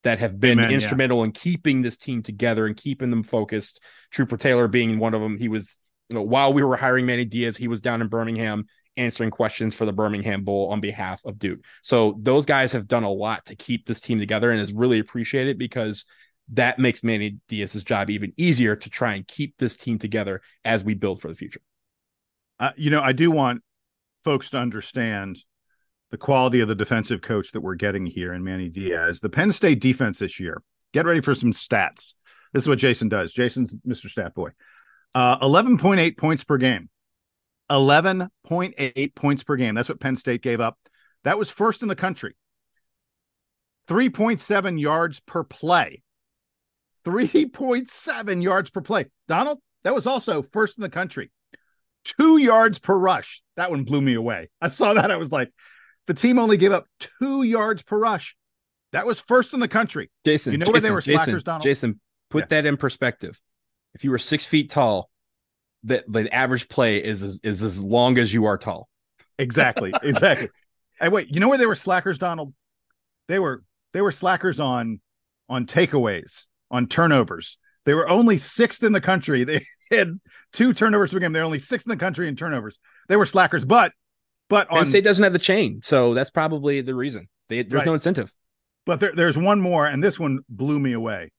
that 0.03 0.19
have 0.19 0.41
been 0.41 0.59
Amen, 0.59 0.73
instrumental 0.73 1.19
yeah. 1.19 1.25
in 1.25 1.33
keeping 1.33 1.83
this 1.83 1.99
team 1.99 2.23
together 2.23 2.65
and 2.65 2.75
keeping 2.75 3.11
them 3.11 3.23
focused. 3.23 3.83
Trooper 4.11 4.39
Taylor 4.39 4.69
being 4.69 4.99
one 4.99 5.13
of 5.13 5.21
them. 5.21 5.37
He 5.37 5.49
was, 5.49 5.79
you 6.09 6.15
know, 6.15 6.23
while 6.23 6.55
we 6.55 6.65
were 6.65 6.77
hiring 6.77 7.05
Manny 7.05 7.27
Diaz, 7.27 7.59
he 7.59 7.69
was 7.69 7.83
down 7.83 8.01
in 8.01 8.09
Birmingham 8.09 8.65
answering 8.97 9.31
questions 9.31 9.75
for 9.75 9.85
the 9.85 9.93
Birmingham 9.93 10.45
Bowl 10.45 10.71
on 10.71 10.81
behalf 10.81 11.21
of 11.25 11.39
Duke. 11.39 11.61
So 11.83 12.17
those 12.21 12.47
guys 12.47 12.73
have 12.73 12.89
done 12.89 13.05
a 13.05 13.11
lot 13.11 13.47
to 13.47 13.57
keep 13.57 13.87
this 13.87 14.01
team 14.01 14.19
together 14.19 14.51
and 14.51 14.61
is 14.61 14.73
really 14.73 14.99
appreciated 14.99 15.59
because 15.59 16.05
that 16.53 16.79
makes 16.79 17.03
Manny 17.03 17.39
Diaz's 17.49 17.85
job 17.85 18.11
even 18.11 18.33
easier 18.37 18.77
to 18.77 18.91
try 18.91 19.15
and 19.15 19.27
keep 19.27 19.55
this 19.59 19.77
team 19.77 19.99
together 19.99 20.41
as 20.65 20.85
we 20.85 20.95
build 20.95 21.21
for 21.21 21.29
the 21.29 21.35
future. 21.35 21.61
Uh, 22.59 22.71
you 22.77 22.91
know, 22.91 23.03
I 23.03 23.13
do 23.13 23.31
want 23.31 23.63
folks 24.25 24.51
to 24.51 24.59
understand 24.59 25.39
the 26.11 26.17
quality 26.17 26.61
of 26.61 26.69
the 26.69 26.75
defensive 26.75 27.21
coach 27.21 27.53
that 27.53 27.61
we're 27.61 27.75
getting 27.75 28.07
here 28.07 28.33
in 28.33 28.45
Manny 28.45 28.69
Diaz. 28.69 29.21
The 29.21 29.29
Penn 29.29 29.53
State 29.53 29.81
defense 29.81 30.21
this 30.21 30.39
year, 30.39 30.63
get 30.93 31.05
ready 31.05 31.21
for 31.21 31.35
some 31.35 31.53
stats. 31.53 32.15
This 32.53 32.63
is 32.63 32.69
what 32.69 32.79
Jason 32.79 33.09
does. 33.09 33.33
Jason's 33.33 33.75
Mr. 33.87 34.09
Stat 34.09 34.35
Boy. 34.35 34.51
Uh, 35.15 35.39
11.8 35.41 36.17
points 36.17 36.45
per 36.45 36.59
game 36.59 36.89
11.8 37.71 39.15
points 39.15 39.43
per 39.45 39.57
game. 39.57 39.75
That's 39.75 39.89
what 39.89 40.01
Penn 40.01 40.17
State 40.17 40.43
gave 40.43 40.61
up. 40.61 40.79
That 41.25 41.39
was 41.39 41.51
first 41.51 41.83
in 41.83 41.89
the 41.89 41.97
country. 41.97 42.37
3.7 43.89 44.81
yards 44.81 45.21
per 45.21 45.45
play. 45.45 46.03
3.7 47.05 48.43
yards 48.43 48.71
per 48.71 48.81
play. 48.81 49.07
Donald, 49.29 49.61
that 49.85 49.95
was 49.95 50.07
also 50.07 50.43
first 50.53 50.77
in 50.79 50.83
the 50.83 50.89
country. 50.91 51.31
Two 52.05 52.37
yards 52.37 52.79
per 52.79 52.97
rush. 52.97 53.43
That 53.57 53.71
one 53.71 53.85
blew 53.85 54.01
me 54.01 54.15
away. 54.15 54.51
I 54.61 54.69
saw 54.69 54.95
that. 54.95 55.11
I 55.11 55.17
was 55.17 55.31
like, 55.31 55.53
the 56.07 56.15
team 56.15 56.39
only 56.39 56.57
gave 56.57 56.73
up 56.73 56.87
two 57.21 57.43
yards 57.43 57.83
per 57.83 57.99
rush. 57.99 58.37
That 58.93 59.07
was 59.07 59.21
first 59.21 59.53
in 59.55 59.61
the 59.61 59.69
country. 59.69 60.11
Jason, 60.25 60.53
you 60.53 60.59
know 60.59 60.67
Jason, 60.67 60.73
where 60.73 60.81
they 60.81 60.91
were 60.91 61.01
Jason, 61.01 61.25
slackers, 61.25 61.43
Donald? 61.43 61.63
Jason, 61.63 62.01
put 62.31 62.45
Yeah. 62.45 62.47
that 62.63 62.67
in 62.67 62.77
perspective. 62.77 63.41
If 63.95 64.05
you 64.05 64.11
were 64.11 64.19
six 64.19 64.47
feet 64.47 64.71
tall, 64.71 65.11
the, 65.85 66.05
the 66.09 66.33
average 66.35 66.69
play 66.69 66.99
is, 66.99 67.23
is 67.23 67.41
is 67.43 67.63
as 67.63 67.81
long 67.81 68.19
as 68.19 68.33
you 68.33 68.45
are 68.47 68.59
tall. 68.59 68.89
Exactly. 69.39 69.93
Exactly. 70.03 70.49
and 71.01 71.13
wait, 71.13 71.33
you 71.35 71.41
know 71.41 71.49
where 71.49 71.59
they 71.59 71.67
were 71.67 71.75
slackers, 71.75 72.19
Donald? 72.19 72.55
They 73.29 73.39
were 73.39 73.63
they 73.93 74.01
were 74.01 74.13
slackers 74.13 74.59
on 74.61 75.01
on 75.49 75.67
takeaways, 75.67 76.47
on 76.71 76.87
turnovers. 76.87 77.59
They 77.85 77.95
were 77.95 78.09
only 78.09 78.39
sixth 78.39 78.83
in 78.83 78.93
the 78.93 79.01
country. 79.01 79.45
They 79.45 79.65
had 79.91 80.19
two 80.53 80.75
turnovers 80.75 81.13
per 81.13 81.19
game. 81.21 81.33
They're 81.33 81.45
only 81.45 81.59
sixth 81.61 81.87
in 81.87 81.91
the 81.91 81.97
country 82.05 82.27
in 82.29 82.35
turnovers. 82.37 82.79
They 83.09 83.17
were 83.17 83.27
slackers, 83.27 83.65
but 83.65 83.93
but 84.49 84.69
on, 84.71 84.79
Penn 84.79 84.87
State 84.87 85.05
doesn't 85.05 85.23
have 85.23 85.33
the 85.33 85.39
chain, 85.39 85.81
so 85.85 86.15
that's 86.15 86.31
probably 86.31 86.81
the 86.81 86.95
reason. 86.95 87.29
They, 87.49 87.63
there's 87.63 87.81
Right. 87.81 87.87
no 87.87 87.95
incentive. 87.95 88.33
but 88.87 88.99
there, 89.01 89.13
there's 89.15 89.37
one 89.39 89.61
more, 89.61 89.87
and 89.87 90.03
this 90.03 90.19
one 90.19 90.41
blew 90.49 90.79
me 90.81 90.93
away. 90.93 91.31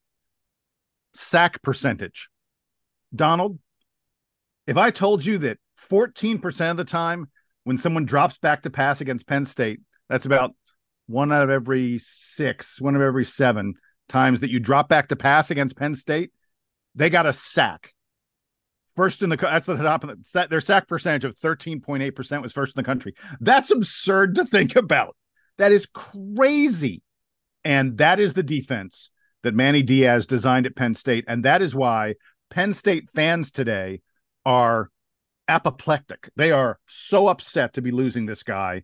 Sack 1.14 1.62
percentage. 1.64 2.30
Donald, 3.16 3.60
if 4.68 4.78
I 4.78 4.92
told 4.92 5.26
you 5.26 5.38
that 5.40 5.58
14% 5.90 6.72
of 6.72 6.78
the 6.78 6.84
time 6.84 7.30
when 7.64 7.78
someone 7.78 8.06
drops 8.06 8.38
back 8.38 8.62
to 8.64 8.70
pass 8.70 9.02
against 9.02 9.26
Penn 9.26 9.46
State, 9.46 9.80
that's 10.10 10.26
about 10.26 10.54
one 11.08 11.32
out 11.32 11.44
of 11.44 11.50
every 11.50 12.00
six, 12.00 12.80
one 12.80 12.96
of 12.96 13.02
every 13.02 13.26
seven 13.26 13.76
times 14.10 14.42
that 14.42 14.52
you 14.52 14.60
drop 14.60 14.90
back 14.90 15.08
to 15.08 15.16
pass 15.16 15.50
against 15.50 15.78
Penn 15.78 15.96
State, 15.96 16.32
they 16.96 17.10
got 17.10 17.26
a 17.26 17.34
sack. 17.34 17.94
First 18.96 19.22
in 19.22 19.30
the 19.30 19.38
that's 19.38 19.68
the 19.68 19.78
top 19.78 20.04
of 20.04 20.10
the 20.10 20.48
their 20.50 20.62
sack 20.62 20.88
percentage 20.88 21.24
of 21.24 21.38
13.8% 21.40 22.42
was 22.42 22.52
first 22.52 22.76
in 22.76 22.82
the 22.82 22.86
country. 22.86 23.14
That's 23.40 23.70
absurd 23.70 24.36
to 24.36 24.46
think 24.46 24.76
about. 24.76 25.16
That 25.58 25.72
is 25.72 25.86
crazy. 25.86 27.04
And 27.64 27.98
that 28.00 28.20
is 28.20 28.34
the 28.34 28.44
defense 28.44 29.12
that 29.44 29.54
Manny 29.54 29.84
Diaz 29.84 30.26
designed 30.26 30.66
at 30.66 30.76
Penn 30.76 30.96
State. 30.96 31.26
And 31.28 31.46
that 31.46 31.62
is 31.62 31.76
why 31.76 32.16
Penn 32.50 32.74
State 32.74 33.10
fans 33.12 33.52
today 33.52 34.02
are 34.48 34.90
apoplectic. 35.50 36.30
They 36.38 36.52
are 36.52 36.80
so 36.88 37.28
upset 37.28 37.74
to 37.74 37.82
be 37.82 37.92
losing 37.92 38.26
this 38.26 38.44
guy. 38.44 38.84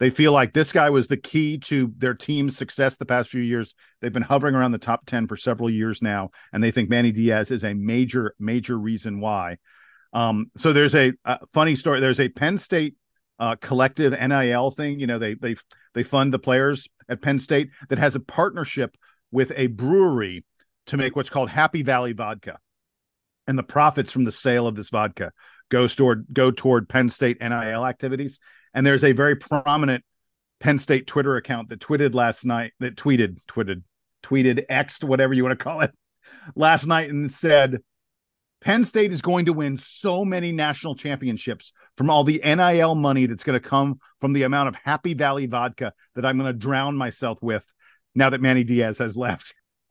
They 0.00 0.10
feel 0.10 0.32
like 0.32 0.52
this 0.52 0.72
guy 0.72 0.90
was 0.90 1.06
the 1.06 1.16
key 1.16 1.58
to 1.58 1.92
their 1.96 2.12
team's 2.12 2.56
success 2.56 2.96
the 2.96 3.06
past 3.06 3.30
few 3.30 3.40
years. 3.40 3.74
They've 4.00 4.12
been 4.12 4.22
hovering 4.22 4.56
around 4.56 4.72
the 4.72 4.78
top 4.78 5.06
10 5.06 5.28
for 5.28 5.36
several 5.36 5.70
years 5.70 6.02
now, 6.02 6.30
and 6.52 6.62
they 6.62 6.72
think 6.72 6.90
Manny 6.90 7.12
Diaz 7.12 7.52
is 7.52 7.62
a 7.62 7.72
major, 7.72 8.34
major 8.40 8.76
reason 8.76 9.20
why. 9.20 9.58
Um, 10.12 10.50
so 10.56 10.72
there's 10.72 10.94
a, 10.96 11.12
a 11.24 11.46
funny 11.54 11.76
story. 11.76 12.00
There's 12.00 12.20
a 12.20 12.28
Penn 12.28 12.58
State 12.58 12.96
uh, 13.38 13.54
collective 13.60 14.12
NIL 14.12 14.72
thing. 14.72 14.98
You 14.98 15.06
know, 15.06 15.20
they 15.20 15.34
they 15.34 15.54
they 15.94 16.02
fund 16.02 16.34
the 16.34 16.38
players 16.40 16.88
at 17.08 17.22
Penn 17.22 17.38
State 17.38 17.70
that 17.90 17.98
has 17.98 18.16
a 18.16 18.20
partnership 18.20 18.96
with 19.30 19.52
a 19.54 19.68
brewery 19.68 20.44
to 20.86 20.96
make 20.96 21.14
what's 21.14 21.30
called 21.30 21.48
Happy 21.48 21.82
Valley 21.82 22.12
vodka, 22.12 22.58
and 23.46 23.58
the 23.58 23.62
profits 23.62 24.12
from 24.12 24.24
the 24.24 24.32
sale 24.32 24.66
of 24.66 24.74
this 24.74 24.88
vodka 24.88 25.32
goes 25.70 25.94
toward 25.94 26.26
go 26.32 26.50
toward 26.50 26.88
Penn 26.88 27.10
State 27.10 27.40
NIL 27.40 27.86
activities. 27.86 28.38
And 28.74 28.86
there's 28.86 29.04
a 29.04 29.12
very 29.12 29.36
prominent 29.36 30.04
Penn 30.60 30.78
State 30.78 31.06
Twitter 31.06 31.36
account 31.36 31.68
that 31.70 31.80
tweeted 31.80 32.14
last 32.14 32.44
night 32.44 32.72
that 32.80 32.96
tweeted 32.96 33.38
tweeted 33.48 33.82
tweeted 34.22 34.66
xed 34.66 35.04
whatever 35.04 35.32
you 35.32 35.44
want 35.44 35.56
to 35.56 35.62
call 35.62 35.80
it 35.82 35.92
last 36.54 36.86
night 36.86 37.10
and 37.10 37.30
said 37.30 37.78
Penn 38.60 38.84
State 38.84 39.12
is 39.12 39.22
going 39.22 39.46
to 39.46 39.52
win 39.52 39.78
so 39.78 40.24
many 40.24 40.50
national 40.50 40.94
championships 40.94 41.72
from 41.96 42.10
all 42.10 42.24
the 42.24 42.40
NIL 42.44 42.94
money 42.94 43.26
that's 43.26 43.44
going 43.44 43.60
to 43.60 43.68
come 43.68 44.00
from 44.20 44.32
the 44.32 44.42
amount 44.44 44.68
of 44.68 44.76
Happy 44.82 45.14
Valley 45.14 45.46
vodka 45.46 45.92
that 46.14 46.24
I'm 46.24 46.38
going 46.38 46.52
to 46.52 46.58
drown 46.58 46.96
myself 46.96 47.38
with 47.42 47.64
now 48.14 48.30
that 48.30 48.40
Manny 48.40 48.64
Diaz 48.64 48.98
has 48.98 49.16
left. 49.16 49.54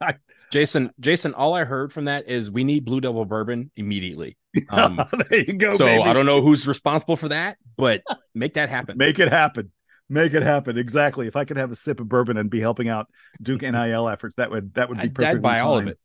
Jason, 0.52 0.92
Jason, 1.00 1.34
all 1.34 1.54
I 1.54 1.64
heard 1.64 1.92
from 1.92 2.04
that 2.06 2.28
is 2.28 2.50
we 2.50 2.64
need 2.64 2.84
Blue 2.84 3.00
Devil 3.00 3.24
bourbon 3.24 3.70
immediately. 3.76 4.36
Um, 4.70 4.98
there 5.28 5.40
you 5.40 5.52
go. 5.52 5.76
so 5.76 5.84
baby. 5.84 6.02
I 6.02 6.14
don't 6.14 6.24
know 6.24 6.40
who's 6.40 6.66
responsible 6.66 7.16
for 7.16 7.28
that, 7.28 7.58
but 7.76 8.02
make 8.34 8.54
that 8.54 8.70
happen. 8.70 8.96
Make 8.96 9.18
it 9.18 9.30
happen. 9.30 9.70
Make 10.08 10.32
it 10.32 10.42
happen. 10.42 10.78
Exactly. 10.78 11.26
If 11.26 11.36
I 11.36 11.44
could 11.44 11.58
have 11.58 11.72
a 11.72 11.76
sip 11.76 12.00
of 12.00 12.08
bourbon 12.08 12.38
and 12.38 12.48
be 12.48 12.58
helping 12.58 12.88
out 12.88 13.06
Duke 13.42 13.60
NIL 13.62 14.08
efforts, 14.08 14.36
that 14.36 14.50
would 14.50 14.72
that 14.72 14.88
would 14.88 14.96
be 14.96 15.02
I'd, 15.02 15.22
I'd 15.22 15.42
buy 15.42 15.60
all 15.60 15.78
of 15.78 15.88
it. 15.88 15.98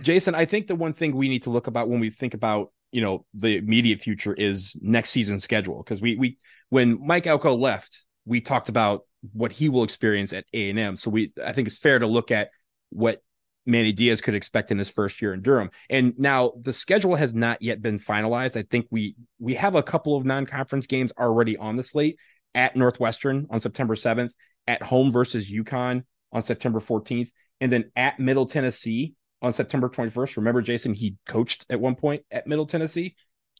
Jason, 0.00 0.34
I 0.34 0.46
think 0.46 0.66
the 0.66 0.76
one 0.76 0.94
thing 0.94 1.14
we 1.14 1.28
need 1.28 1.42
to 1.42 1.50
look 1.50 1.66
about 1.66 1.90
when 1.90 2.00
we 2.00 2.08
think 2.08 2.32
about 2.32 2.72
you 2.90 3.02
know 3.02 3.26
the 3.34 3.58
immediate 3.58 4.00
future 4.00 4.32
is 4.32 4.74
next 4.80 5.10
season's 5.10 5.44
schedule 5.44 5.82
because 5.82 6.00
we 6.00 6.16
we 6.16 6.38
when 6.70 7.06
Mike 7.06 7.26
Elko 7.26 7.54
left, 7.54 8.06
we 8.24 8.40
talked 8.40 8.70
about 8.70 9.02
what 9.32 9.52
he 9.52 9.68
will 9.68 9.84
experience 9.84 10.32
at 10.32 10.44
A 10.54 10.70
and 10.70 10.78
M. 10.78 10.96
So 10.96 11.10
we 11.10 11.32
I 11.44 11.52
think 11.52 11.68
it's 11.68 11.78
fair 11.78 11.98
to 11.98 12.06
look 12.06 12.30
at 12.30 12.48
what 12.90 13.22
Manny 13.68 13.92
Diaz 13.92 14.22
could 14.22 14.34
expect 14.34 14.70
in 14.70 14.78
his 14.78 14.88
first 14.88 15.20
year 15.20 15.34
in 15.34 15.42
Durham. 15.42 15.70
And 15.90 16.14
now 16.18 16.52
the 16.60 16.72
schedule 16.72 17.14
has 17.16 17.34
not 17.34 17.60
yet 17.60 17.82
been 17.82 17.98
finalized. 17.98 18.56
I 18.56 18.62
think 18.62 18.86
we 18.90 19.14
we 19.38 19.54
have 19.54 19.74
a 19.74 19.82
couple 19.82 20.16
of 20.16 20.24
non-conference 20.24 20.86
games 20.86 21.12
already 21.18 21.56
on 21.58 21.76
the 21.76 21.82
slate 21.82 22.18
at 22.54 22.76
Northwestern 22.76 23.46
on 23.50 23.60
September 23.60 23.94
7th, 23.94 24.30
at 24.66 24.82
home 24.82 25.12
versus 25.12 25.50
UConn 25.50 26.04
on 26.32 26.42
September 26.42 26.80
14th, 26.80 27.30
and 27.60 27.70
then 27.70 27.92
at 27.94 28.18
Middle 28.18 28.46
Tennessee 28.46 29.14
on 29.42 29.52
September 29.52 29.88
21st. 29.88 30.38
Remember, 30.38 30.62
Jason, 30.62 30.94
he 30.94 31.16
coached 31.26 31.66
at 31.68 31.78
one 31.78 31.94
point 31.94 32.24
at 32.30 32.46
Middle 32.46 32.66
Tennessee. 32.66 33.16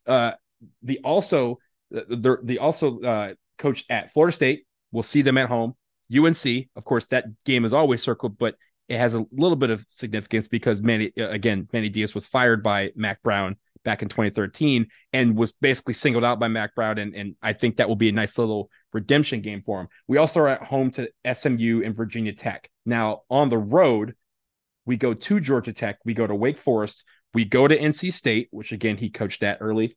Uh, 0.06 0.32
the 0.82 1.00
also 1.04 1.58
the 1.90 2.38
the 2.42 2.58
also 2.58 3.00
uh, 3.00 3.34
coached 3.58 3.90
at 3.90 4.12
Florida 4.12 4.34
State. 4.34 4.64
We'll 4.90 5.02
see 5.02 5.20
them 5.20 5.36
at 5.36 5.50
home. 5.50 5.74
UNC, 6.10 6.46
of 6.74 6.84
course, 6.84 7.04
that 7.06 7.26
game 7.44 7.66
is 7.66 7.74
always 7.74 8.02
circled, 8.02 8.38
but 8.38 8.54
it 8.88 8.98
has 8.98 9.14
a 9.14 9.24
little 9.32 9.56
bit 9.56 9.70
of 9.70 9.84
significance 9.90 10.48
because 10.48 10.80
Manny 10.80 11.12
uh, 11.18 11.28
again, 11.28 11.68
Manny 11.72 11.88
Diaz 11.88 12.14
was 12.14 12.26
fired 12.26 12.62
by 12.62 12.90
Mack 12.96 13.22
Brown 13.22 13.56
back 13.84 14.02
in 14.02 14.08
2013 14.08 14.88
and 15.12 15.36
was 15.36 15.52
basically 15.52 15.94
singled 15.94 16.24
out 16.24 16.40
by 16.40 16.48
Mack 16.48 16.74
Brown, 16.74 16.98
and 16.98 17.14
and 17.14 17.36
I 17.42 17.52
think 17.52 17.76
that 17.76 17.88
will 17.88 17.96
be 17.96 18.08
a 18.08 18.12
nice 18.12 18.38
little 18.38 18.70
redemption 18.92 19.40
game 19.40 19.62
for 19.64 19.80
him. 19.80 19.88
We 20.06 20.16
also 20.16 20.40
are 20.40 20.48
at 20.48 20.62
home 20.62 20.90
to 20.92 21.10
SMU 21.32 21.82
and 21.84 21.94
Virginia 21.94 22.32
Tech. 22.32 22.70
Now 22.86 23.22
on 23.30 23.50
the 23.50 23.58
road, 23.58 24.14
we 24.86 24.96
go 24.96 25.14
to 25.14 25.40
Georgia 25.40 25.72
Tech, 25.72 25.98
we 26.04 26.14
go 26.14 26.26
to 26.26 26.34
Wake 26.34 26.58
Forest, 26.58 27.04
we 27.34 27.44
go 27.44 27.68
to 27.68 27.78
NC 27.78 28.12
State, 28.12 28.48
which 28.50 28.72
again 28.72 28.96
he 28.96 29.10
coached 29.10 29.42
at 29.42 29.58
early, 29.60 29.96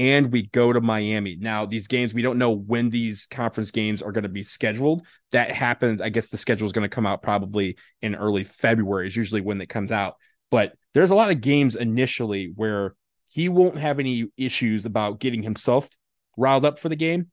and 0.00 0.32
we 0.32 0.46
go 0.46 0.72
to 0.72 0.80
Miami. 0.80 1.36
Now, 1.38 1.66
these 1.66 1.86
games, 1.86 2.14
we 2.14 2.22
don't 2.22 2.38
know 2.38 2.52
when 2.52 2.88
these 2.88 3.26
conference 3.26 3.70
games 3.70 4.00
are 4.00 4.12
going 4.12 4.22
to 4.22 4.30
be 4.30 4.42
scheduled. 4.42 5.02
That 5.32 5.50
happens. 5.52 6.00
I 6.00 6.08
guess 6.08 6.28
the 6.28 6.38
schedule 6.38 6.66
is 6.66 6.72
going 6.72 6.88
to 6.88 6.94
come 6.94 7.04
out 7.04 7.20
probably 7.20 7.76
in 8.00 8.14
early 8.14 8.44
February, 8.44 9.08
is 9.08 9.14
usually 9.14 9.42
when 9.42 9.60
it 9.60 9.68
comes 9.68 9.92
out. 9.92 10.14
But 10.50 10.72
there's 10.94 11.10
a 11.10 11.14
lot 11.14 11.30
of 11.30 11.42
games 11.42 11.76
initially 11.76 12.50
where 12.54 12.94
he 13.28 13.50
won't 13.50 13.76
have 13.76 13.98
any 13.98 14.28
issues 14.38 14.86
about 14.86 15.20
getting 15.20 15.42
himself 15.42 15.86
riled 16.38 16.64
up 16.64 16.78
for 16.78 16.88
the 16.88 16.96
game. 16.96 17.30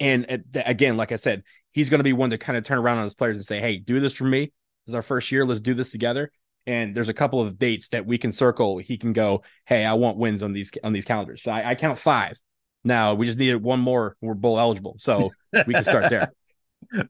And 0.00 0.42
again, 0.52 0.96
like 0.96 1.12
I 1.12 1.16
said, 1.16 1.44
he's 1.70 1.90
going 1.90 2.00
to 2.00 2.04
be 2.04 2.12
one 2.12 2.30
to 2.30 2.38
kind 2.38 2.58
of 2.58 2.64
turn 2.64 2.78
around 2.78 2.98
on 2.98 3.04
his 3.04 3.14
players 3.14 3.36
and 3.36 3.46
say, 3.46 3.60
Hey, 3.60 3.78
do 3.78 4.00
this 4.00 4.14
for 4.14 4.24
me. 4.24 4.46
This 4.46 4.88
is 4.88 4.94
our 4.94 5.02
first 5.02 5.30
year. 5.30 5.46
Let's 5.46 5.60
do 5.60 5.74
this 5.74 5.92
together. 5.92 6.32
And 6.66 6.94
there's 6.94 7.08
a 7.08 7.14
couple 7.14 7.40
of 7.40 7.58
dates 7.58 7.88
that 7.88 8.06
we 8.06 8.18
can 8.18 8.32
circle. 8.32 8.78
He 8.78 8.96
can 8.96 9.12
go, 9.12 9.42
Hey, 9.66 9.84
I 9.84 9.94
want 9.94 10.16
wins 10.16 10.42
on 10.42 10.52
these 10.52 10.70
on 10.82 10.92
these 10.92 11.04
calendars. 11.04 11.42
So 11.42 11.52
I, 11.52 11.70
I 11.70 11.74
count 11.74 11.98
five. 11.98 12.36
Now 12.84 13.14
we 13.14 13.26
just 13.26 13.38
needed 13.38 13.62
one 13.62 13.80
more. 13.80 14.16
We're 14.20 14.34
bowl 14.34 14.58
eligible. 14.58 14.96
So 14.98 15.30
we 15.66 15.74
can 15.74 15.84
start 15.84 16.10
there. 16.10 16.32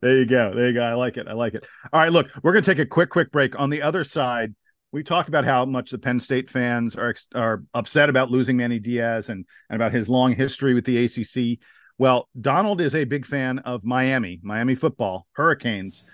There 0.00 0.18
you 0.18 0.24
go. 0.24 0.54
There 0.54 0.68
you 0.68 0.72
go. 0.72 0.82
I 0.82 0.94
like 0.94 1.16
it. 1.16 1.26
I 1.26 1.32
like 1.32 1.54
it. 1.54 1.64
All 1.92 2.00
right, 2.00 2.12
look, 2.12 2.28
we're 2.42 2.52
going 2.52 2.62
to 2.62 2.74
take 2.74 2.78
a 2.78 2.86
quick, 2.86 3.10
quick 3.10 3.32
break. 3.32 3.58
On 3.58 3.70
the 3.70 3.82
other 3.82 4.04
side, 4.04 4.54
we 4.92 5.02
talked 5.02 5.28
about 5.28 5.44
how 5.44 5.64
much 5.64 5.90
the 5.90 5.98
Penn 5.98 6.20
State 6.20 6.48
fans 6.48 6.94
are 6.94 7.14
are 7.34 7.64
upset 7.74 8.08
about 8.08 8.30
losing 8.30 8.56
Manny 8.56 8.78
Diaz 8.78 9.28
and, 9.28 9.44
and 9.68 9.76
about 9.76 9.92
his 9.92 10.08
long 10.08 10.32
history 10.32 10.74
with 10.74 10.84
the 10.84 11.04
ACC. 11.04 11.58
Well, 11.98 12.28
Donald 12.40 12.80
is 12.80 12.94
a 12.94 13.02
big 13.02 13.26
fan 13.26 13.58
of 13.60 13.84
Miami, 13.84 14.38
Miami 14.44 14.76
football, 14.76 15.26
Hurricanes. 15.32 16.04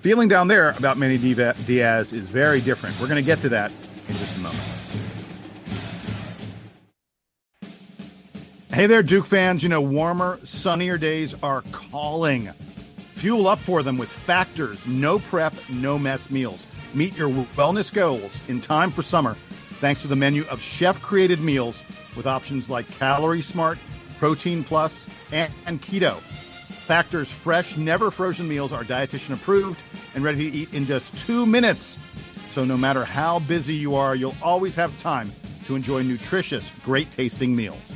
Feeling 0.00 0.28
down 0.28 0.48
there 0.48 0.70
about 0.70 0.96
Manny 0.96 1.18
Diaz 1.18 2.12
is 2.12 2.28
very 2.28 2.60
different. 2.60 2.98
We're 3.00 3.08
going 3.08 3.22
to 3.22 3.26
get 3.26 3.40
to 3.40 3.48
that 3.50 3.72
in 4.08 4.16
just 4.16 4.36
a 4.36 4.40
moment. 4.40 4.64
Hey 8.72 8.86
there, 8.86 9.02
Duke 9.02 9.26
fans. 9.26 9.62
You 9.62 9.68
know, 9.68 9.80
warmer, 9.80 10.38
sunnier 10.44 10.98
days 10.98 11.34
are 11.42 11.62
calling. 11.72 12.50
Fuel 13.16 13.48
up 13.48 13.58
for 13.58 13.82
them 13.82 13.98
with 13.98 14.08
Factors 14.08 14.86
no 14.86 15.18
prep, 15.18 15.52
no 15.68 15.98
mess 15.98 16.30
meals. 16.30 16.64
Meet 16.94 17.16
your 17.16 17.28
wellness 17.28 17.92
goals 17.92 18.32
in 18.46 18.60
time 18.60 18.92
for 18.92 19.02
summer 19.02 19.36
thanks 19.80 20.02
to 20.02 20.08
the 20.08 20.16
menu 20.16 20.44
of 20.46 20.60
chef 20.60 21.00
created 21.02 21.40
meals 21.40 21.82
with 22.16 22.26
options 22.26 22.68
like 22.68 22.88
Calorie 22.98 23.42
Smart, 23.42 23.78
Protein 24.18 24.64
Plus, 24.64 25.06
and, 25.32 25.52
and 25.66 25.80
Keto. 25.80 26.20
Factor's 26.88 27.30
fresh, 27.30 27.76
never 27.76 28.10
frozen 28.10 28.48
meals 28.48 28.72
are 28.72 28.82
dietitian 28.82 29.34
approved 29.34 29.82
and 30.14 30.24
ready 30.24 30.50
to 30.50 30.56
eat 30.56 30.72
in 30.72 30.86
just 30.86 31.14
two 31.26 31.44
minutes. 31.44 31.98
So 32.54 32.64
no 32.64 32.78
matter 32.78 33.04
how 33.04 33.40
busy 33.40 33.74
you 33.74 33.94
are, 33.94 34.14
you'll 34.14 34.34
always 34.42 34.74
have 34.76 34.98
time 35.02 35.30
to 35.66 35.76
enjoy 35.76 36.00
nutritious, 36.02 36.72
great 36.86 37.12
tasting 37.12 37.54
meals. 37.54 37.92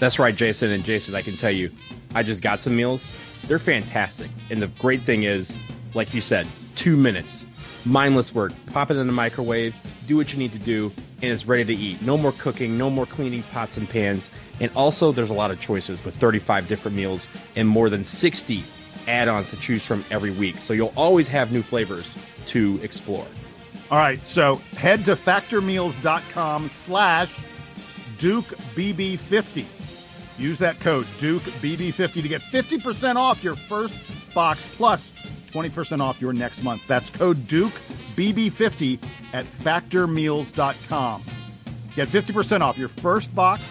That's 0.00 0.18
right, 0.18 0.34
Jason. 0.34 0.70
And 0.70 0.82
Jason, 0.84 1.14
I 1.14 1.20
can 1.20 1.36
tell 1.36 1.50
you, 1.50 1.70
I 2.14 2.22
just 2.22 2.40
got 2.40 2.60
some 2.60 2.74
meals. 2.74 3.14
They're 3.46 3.58
fantastic. 3.58 4.30
And 4.48 4.62
the 4.62 4.68
great 4.68 5.02
thing 5.02 5.24
is, 5.24 5.54
like 5.92 6.14
you 6.14 6.22
said, 6.22 6.46
two 6.76 6.96
minutes. 6.96 7.44
Mindless 7.84 8.34
work. 8.34 8.54
Pop 8.72 8.90
it 8.90 8.96
in 8.96 9.06
the 9.06 9.12
microwave, 9.12 9.76
do 10.08 10.16
what 10.16 10.32
you 10.32 10.38
need 10.38 10.52
to 10.52 10.58
do, 10.58 10.92
and 11.22 11.32
it's 11.32 11.46
ready 11.46 11.64
to 11.64 11.74
eat. 11.74 12.02
No 12.02 12.16
more 12.16 12.32
cooking, 12.32 12.76
no 12.76 12.90
more 12.90 13.06
cleaning 13.06 13.42
pots 13.44 13.76
and 13.76 13.88
pans. 13.88 14.30
And 14.60 14.72
also, 14.74 15.12
there's 15.12 15.30
a 15.30 15.34
lot 15.34 15.50
of 15.50 15.60
choices 15.60 16.04
with 16.04 16.16
35 16.16 16.66
different 16.66 16.96
meals 16.96 17.28
and 17.54 17.68
more 17.68 17.88
than 17.88 18.04
60 18.04 18.64
add 19.08 19.26
ons 19.26 19.50
to 19.50 19.56
choose 19.56 19.84
from 19.84 20.04
every 20.10 20.30
week. 20.30 20.58
So 20.58 20.74
you'll 20.74 20.92
always 20.94 21.26
have 21.28 21.50
new 21.50 21.62
flavors 21.62 22.06
to 22.48 22.78
explore. 22.82 23.26
All 23.90 23.98
right, 23.98 24.20
so 24.26 24.56
head 24.76 25.04
to 25.06 25.16
factormeals.com 25.16 26.68
slash 26.68 27.34
DukeBB50. 28.18 29.64
Use 30.38 30.58
that 30.58 30.78
code 30.80 31.06
DukeBB50 31.18 32.22
to 32.22 32.28
get 32.28 32.42
50% 32.42 33.16
off 33.16 33.42
your 33.42 33.56
first 33.56 33.98
box 34.34 34.74
plus 34.76 35.10
20% 35.52 36.00
off 36.00 36.20
your 36.20 36.32
next 36.32 36.62
month. 36.62 36.86
That's 36.86 37.10
code 37.10 37.48
DukeBB50 38.18 38.98
at 39.32 39.46
factormeals.com. 39.46 41.22
Get 41.94 42.08
50% 42.08 42.60
off 42.60 42.76
your 42.76 42.88
first 42.88 43.34
box, 43.34 43.62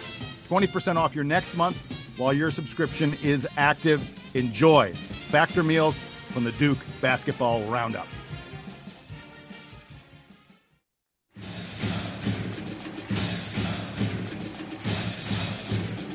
20% 0.48 0.96
off 0.96 1.14
your 1.14 1.24
next 1.24 1.56
month 1.56 1.76
while 2.16 2.32
your 2.32 2.50
subscription 2.50 3.14
is 3.22 3.46
active. 3.56 4.02
Enjoy 4.34 4.92
Factor 5.30 5.62
Meals 5.62 5.96
from 5.96 6.44
the 6.44 6.52
Duke 6.52 6.78
Basketball 7.00 7.62
Roundup. 7.64 8.06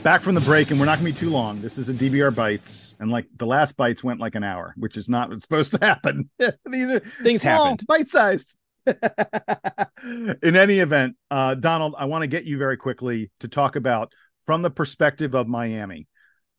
Back 0.04 0.22
from 0.22 0.36
the 0.36 0.42
break, 0.42 0.70
and 0.70 0.78
we're 0.82 0.86
not 0.86 1.00
going 1.00 1.14
to 1.14 1.18
be 1.18 1.26
too 1.26 1.32
long. 1.32 1.62
This 1.62 1.78
is 1.78 1.88
a 1.88 1.94
DBR 1.94 2.36
Bites, 2.36 2.94
and 3.00 3.10
like 3.10 3.26
the 3.38 3.46
last 3.46 3.78
bites 3.78 4.04
went 4.04 4.20
like 4.20 4.36
an 4.36 4.44
hour, 4.44 4.74
which 4.76 4.98
is 4.98 5.08
not 5.08 5.30
what's 5.30 5.44
supposed 5.44 5.72
to 5.72 5.78
happen. 5.82 6.30
These 6.40 6.92
are 6.92 7.02
things 7.22 7.42
happen, 7.42 7.78
bite 7.88 8.10
sized. 8.10 8.58
In 8.86 10.58
any 10.58 10.80
event, 10.80 11.16
uh, 11.32 11.56
Donald, 11.56 11.96
I 11.98 12.04
want 12.04 12.24
to 12.24 12.28
get 12.28 12.44
you 12.44 12.58
very 12.58 12.76
quickly 12.76 13.32
to 13.40 13.48
talk 13.48 13.78
about 13.78 14.12
from 14.46 14.62
the 14.62 14.70
perspective 14.70 15.34
of 15.34 15.48
Miami 15.48 16.10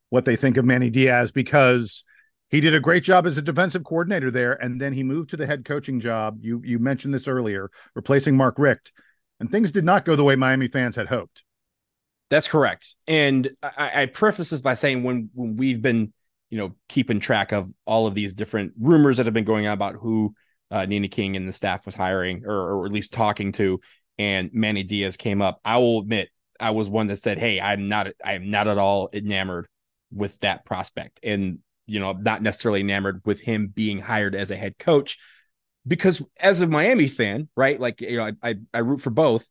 what 0.09 0.25
they 0.25 0.37
think 0.37 0.57
of 0.57 0.65
Manny 0.65 0.89
Diaz 0.89 1.31
because 1.31 2.03
he 2.49 2.63
did 2.63 2.75
a 2.75 2.81
great 2.81 3.03
job 3.03 3.27
as 3.27 3.37
a 3.37 3.43
defensive 3.43 3.85
coordinator 3.85 4.31
there, 4.31 4.55
and 4.55 4.81
then 4.81 4.95
he 4.95 5.03
moved 5.03 5.29
to 5.31 5.37
the 5.37 5.47
head 5.47 5.67
coaching 5.67 6.01
job. 6.01 6.39
You 6.41 6.63
you 6.65 6.79
mentioned 6.79 7.13
this 7.13 7.29
earlier, 7.29 7.71
replacing 7.95 8.39
Mark 8.39 8.59
Richt, 8.59 8.91
and 9.39 9.53
things 9.53 9.71
did 9.71 9.85
not 9.85 10.07
go 10.07 10.17
the 10.17 10.25
way 10.25 10.35
Miami 10.35 10.69
fans 10.69 10.97
had 10.97 11.09
hoped. 11.09 11.43
That's 12.31 12.49
correct. 12.49 12.95
And 13.07 13.51
I, 13.63 14.03
I 14.03 14.07
preface 14.07 14.51
this 14.51 14.61
by 14.61 14.75
saying 14.75 15.03
when 15.03 15.31
when 15.35 15.57
we've 15.57 15.81
been, 15.81 16.13
you 16.51 16.59
know, 16.59 16.75
keeping 16.89 17.21
track 17.21 17.53
of 17.53 17.71
all 17.85 18.07
of 18.07 18.15
these 18.15 18.35
different 18.35 18.73
rumors 18.81 19.19
that 19.19 19.27
have 19.27 19.35
been 19.35 19.45
going 19.45 19.67
on 19.67 19.75
about 19.75 19.97
who 19.97 20.35
uh, 20.71 20.87
Nina 20.87 21.09
King 21.09 21.37
and 21.37 21.49
the 21.49 21.53
staff 21.53 21.87
was 21.87 21.95
hiring 21.95 22.45
or, 22.45 22.81
or 22.81 22.87
at 22.87 22.93
least 22.93 23.13
talking 23.13 23.53
to, 23.53 23.81
and 24.19 24.51
Manny 24.53 24.83
Diaz 24.83 25.17
came 25.17 25.43
up. 25.43 25.61
I 25.65 25.77
will 25.79 26.01
admit 26.01 26.31
I 26.59 26.71
was 26.71 26.89
one 26.89 27.09
that 27.09 27.19
said, 27.23 27.39
"Hey, 27.39 27.61
I'm 27.61 27.89
not 27.89 28.09
I 28.25 28.35
am 28.35 28.51
not 28.51 28.69
at 28.69 28.79
all 28.79 29.11
enamored 29.13 29.69
with 30.13 30.39
that 30.41 30.65
prospect," 30.65 31.21
and 31.23 31.59
you 31.87 32.01
know, 32.01 32.13
not 32.13 32.43
necessarily 32.43 32.81
enamored 32.81 33.21
with 33.27 33.41
him 33.41 33.69
being 33.69 33.99
hired 34.01 34.35
as 34.35 34.51
a 34.51 34.57
head 34.57 34.79
coach 34.79 35.19
because 35.87 36.23
as 36.41 36.61
a 36.61 36.67
Miami 36.67 37.09
fan, 37.09 37.49
right? 37.57 37.79
Like 37.79 38.01
you 38.01 38.17
know, 38.17 38.33
I 38.43 38.51
I, 38.51 38.55
I 38.73 38.79
root 38.79 39.03
for 39.03 39.11
both 39.11 39.47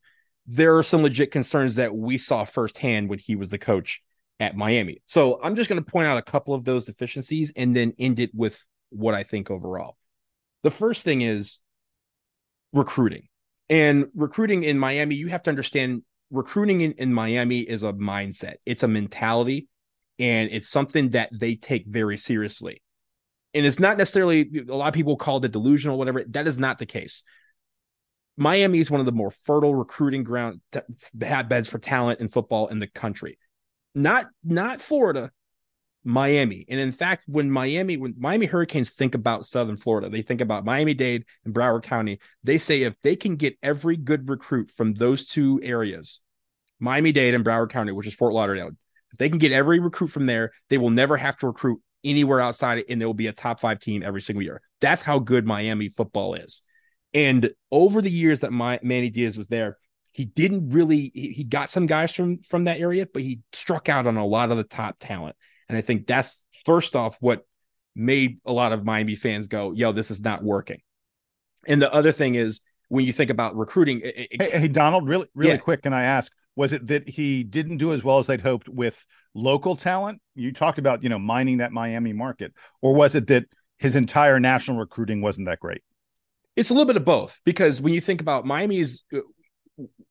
there 0.46 0.78
are 0.78 0.84
some 0.84 1.04
legit 1.04 1.32
concerns 1.32 1.76
that 1.76 1.96
we 1.96 2.18
saw 2.18 2.44
firsthand 2.44 3.10
when 3.10 3.20
he 3.20 3.36
was 3.36 3.50
the 3.50 3.58
coach 3.58 4.02
at 4.40 4.56
Miami. 4.56 5.02
So 5.06 5.40
I'm 5.42 5.56
just 5.56 5.70
going 5.70 5.84
to 5.84 5.92
point 5.92 6.08
out 6.08 6.18
a 6.18 6.22
couple 6.22 6.54
of 6.54 6.66
those 6.66 6.86
deficiencies 6.86 7.52
and 7.56 7.76
then 7.76 7.94
end 7.98 8.20
it 8.20 8.32
with 8.34 8.62
what 8.90 9.14
I 9.14 9.24
think 9.24 9.50
overall. 9.50 9.98
The 10.64 10.72
first 10.72 11.04
thing 11.04 11.22
is 11.22 11.60
recruiting. 12.74 13.28
And 13.70 14.08
recruiting 14.16 14.64
in 14.64 14.78
Miami, 14.78 15.16
you 15.16 15.30
have 15.30 15.44
to 15.44 15.50
understand 15.50 16.04
recruiting 16.32 16.82
in, 16.82 16.94
in 16.94 17.14
Miami 17.14 17.60
is 17.60 17.84
a 17.84 17.94
mindset, 17.94 18.56
it's 18.66 18.84
a 18.84 18.88
mentality, 18.88 19.68
and 20.20 20.50
it's 20.52 20.70
something 20.70 21.12
that 21.12 21.30
they 21.32 21.56
take 21.56 21.86
very 21.88 22.18
seriously. 22.18 22.82
And 23.54 23.66
it's 23.66 23.80
not 23.80 23.98
necessarily 23.98 24.50
a 24.68 24.76
lot 24.76 24.88
of 24.88 24.94
people 24.94 25.16
call 25.16 25.44
it 25.44 25.52
delusional, 25.52 25.98
whatever. 25.98 26.24
That 26.30 26.48
is 26.48 26.58
not 26.58 26.80
the 26.80 26.88
case. 26.88 27.24
Miami 28.36 28.80
is 28.80 28.90
one 28.90 29.00
of 29.00 29.06
the 29.06 29.12
more 29.12 29.32
fertile 29.32 29.76
recruiting 29.76 30.24
ground 30.24 30.62
hotbeds 31.22 31.70
for 31.70 31.78
talent 31.78 32.20
in 32.20 32.28
football 32.28 32.68
in 32.68 32.80
the 32.80 32.88
country. 32.88 33.38
Not 33.94 34.28
not 34.44 34.82
Florida, 34.82 35.32
Miami. 36.04 36.66
And 36.68 36.80
in 36.80 36.92
fact, 36.92 37.26
when 37.28 37.50
Miami 37.52 37.98
when 37.98 38.16
Miami 38.18 38.46
Hurricanes 38.46 38.90
think 38.90 39.16
about 39.16 39.46
Southern 39.46 39.78
Florida, 39.78 40.10
they 40.10 40.22
think 40.22 40.42
about 40.42 40.66
Miami-Dade 40.66 41.26
and 41.46 41.54
Broward 41.54 41.84
County. 41.84 42.20
They 42.44 42.58
say 42.58 42.84
if 42.84 42.96
they 43.04 43.16
can 43.16 43.36
get 43.36 43.58
every 43.62 43.98
good 43.98 44.30
recruit 44.30 44.72
from 44.72 44.96
those 44.96 45.26
two 45.26 45.60
areas, 45.64 46.20
Miami-Dade 46.80 47.36
and 47.36 47.46
Broward 47.46 47.70
County, 47.70 47.92
which 47.92 48.08
is 48.08 48.16
Fort 48.16 48.34
Lauderdale, 48.34 48.72
if 49.12 49.20
they 49.20 49.30
can 49.30 49.38
get 49.38 49.52
every 49.52 49.80
recruit 49.80 50.08
from 50.08 50.26
there, 50.26 50.52
they 50.70 50.80
will 50.80 50.90
never 50.90 51.16
have 51.16 51.38
to 51.38 51.48
recruit 51.48 51.80
anywhere 52.04 52.42
outside 52.42 52.80
it, 52.80 52.88
and 52.90 53.00
they 53.00 53.06
will 53.06 53.14
be 53.14 53.28
a 53.28 53.34
top 53.34 53.60
five 53.60 53.80
team 53.80 54.04
every 54.04 54.22
single 54.22 54.44
year. 54.44 54.62
That's 54.82 55.04
how 55.04 55.20
good 55.20 55.46
Miami 55.46 55.88
football 55.90 56.34
is. 56.34 56.62
And 57.14 57.52
over 57.72 58.02
the 58.02 58.12
years 58.12 58.40
that 58.42 58.52
my 58.52 58.80
Manny 58.82 59.10
Diaz 59.10 59.38
was 59.38 59.48
there, 59.48 59.78
he 60.12 60.26
didn't 60.26 60.70
really 60.70 61.12
he, 61.14 61.30
he 61.30 61.44
got 61.44 61.70
some 61.70 61.86
guys 61.86 62.14
from 62.14 62.40
from 62.40 62.66
that 62.66 62.80
area, 62.80 63.08
but 63.12 63.22
he 63.22 63.42
struck 63.52 63.90
out 63.90 64.08
on 64.08 64.18
a 64.18 64.26
lot 64.26 64.52
of 64.52 64.58
the 64.58 64.64
top 64.64 64.98
talent. 65.00 65.36
And 65.70 65.78
I 65.78 65.82
think 65.82 66.08
that's 66.08 66.42
first 66.66 66.96
off 66.96 67.18
what 67.20 67.46
made 67.96 68.40
a 68.46 68.52
lot 68.52 68.72
of 68.72 68.84
Miami 68.84 69.16
fans 69.16 69.48
go, 69.48 69.72
"Yo, 69.72 69.92
this 69.92 70.12
is 70.12 70.22
not 70.22 70.44
working." 70.44 70.82
And 71.68 71.82
the 71.82 71.94
other 71.94 72.12
thing 72.12 72.36
is 72.36 72.62
when 72.90 73.06
you 73.06 73.14
think 73.14 73.32
about 73.32 73.56
recruiting. 73.56 74.02
It, 74.02 74.30
it, 74.32 74.42
hey, 74.42 74.60
hey, 74.60 74.68
Donald, 74.68 75.08
really, 75.08 75.28
really 75.34 75.54
yeah. 75.54 75.58
quick, 75.58 75.82
can 75.82 75.94
I 75.94 76.04
ask? 76.04 76.32
Was 76.56 76.74
it 76.74 76.86
that 76.88 77.10
he 77.10 77.44
didn't 77.44 77.78
do 77.78 77.94
as 77.94 78.04
well 78.04 78.20
as 78.20 78.28
they'd 78.28 78.42
hoped 78.42 78.70
with 78.70 79.04
local 79.34 79.76
talent? 79.76 80.22
You 80.36 80.52
talked 80.54 80.78
about, 80.78 81.02
you 81.02 81.10
know, 81.10 81.18
mining 81.18 81.58
that 81.58 81.72
Miami 81.72 82.14
market, 82.14 82.54
or 82.82 82.94
was 82.94 83.16
it 83.16 83.28
that 83.28 83.46
his 83.78 83.96
entire 83.96 84.40
national 84.40 84.78
recruiting 84.78 85.22
wasn't 85.22 85.48
that 85.48 85.60
great? 85.60 85.82
It's 86.56 86.70
a 86.70 86.74
little 86.74 86.86
bit 86.86 86.98
of 86.98 87.06
both 87.06 87.40
because 87.46 87.82
when 87.82 87.94
you 87.94 88.02
think 88.02 88.22
about 88.22 88.46
Miami's 88.46 89.04
uh, 89.14 89.20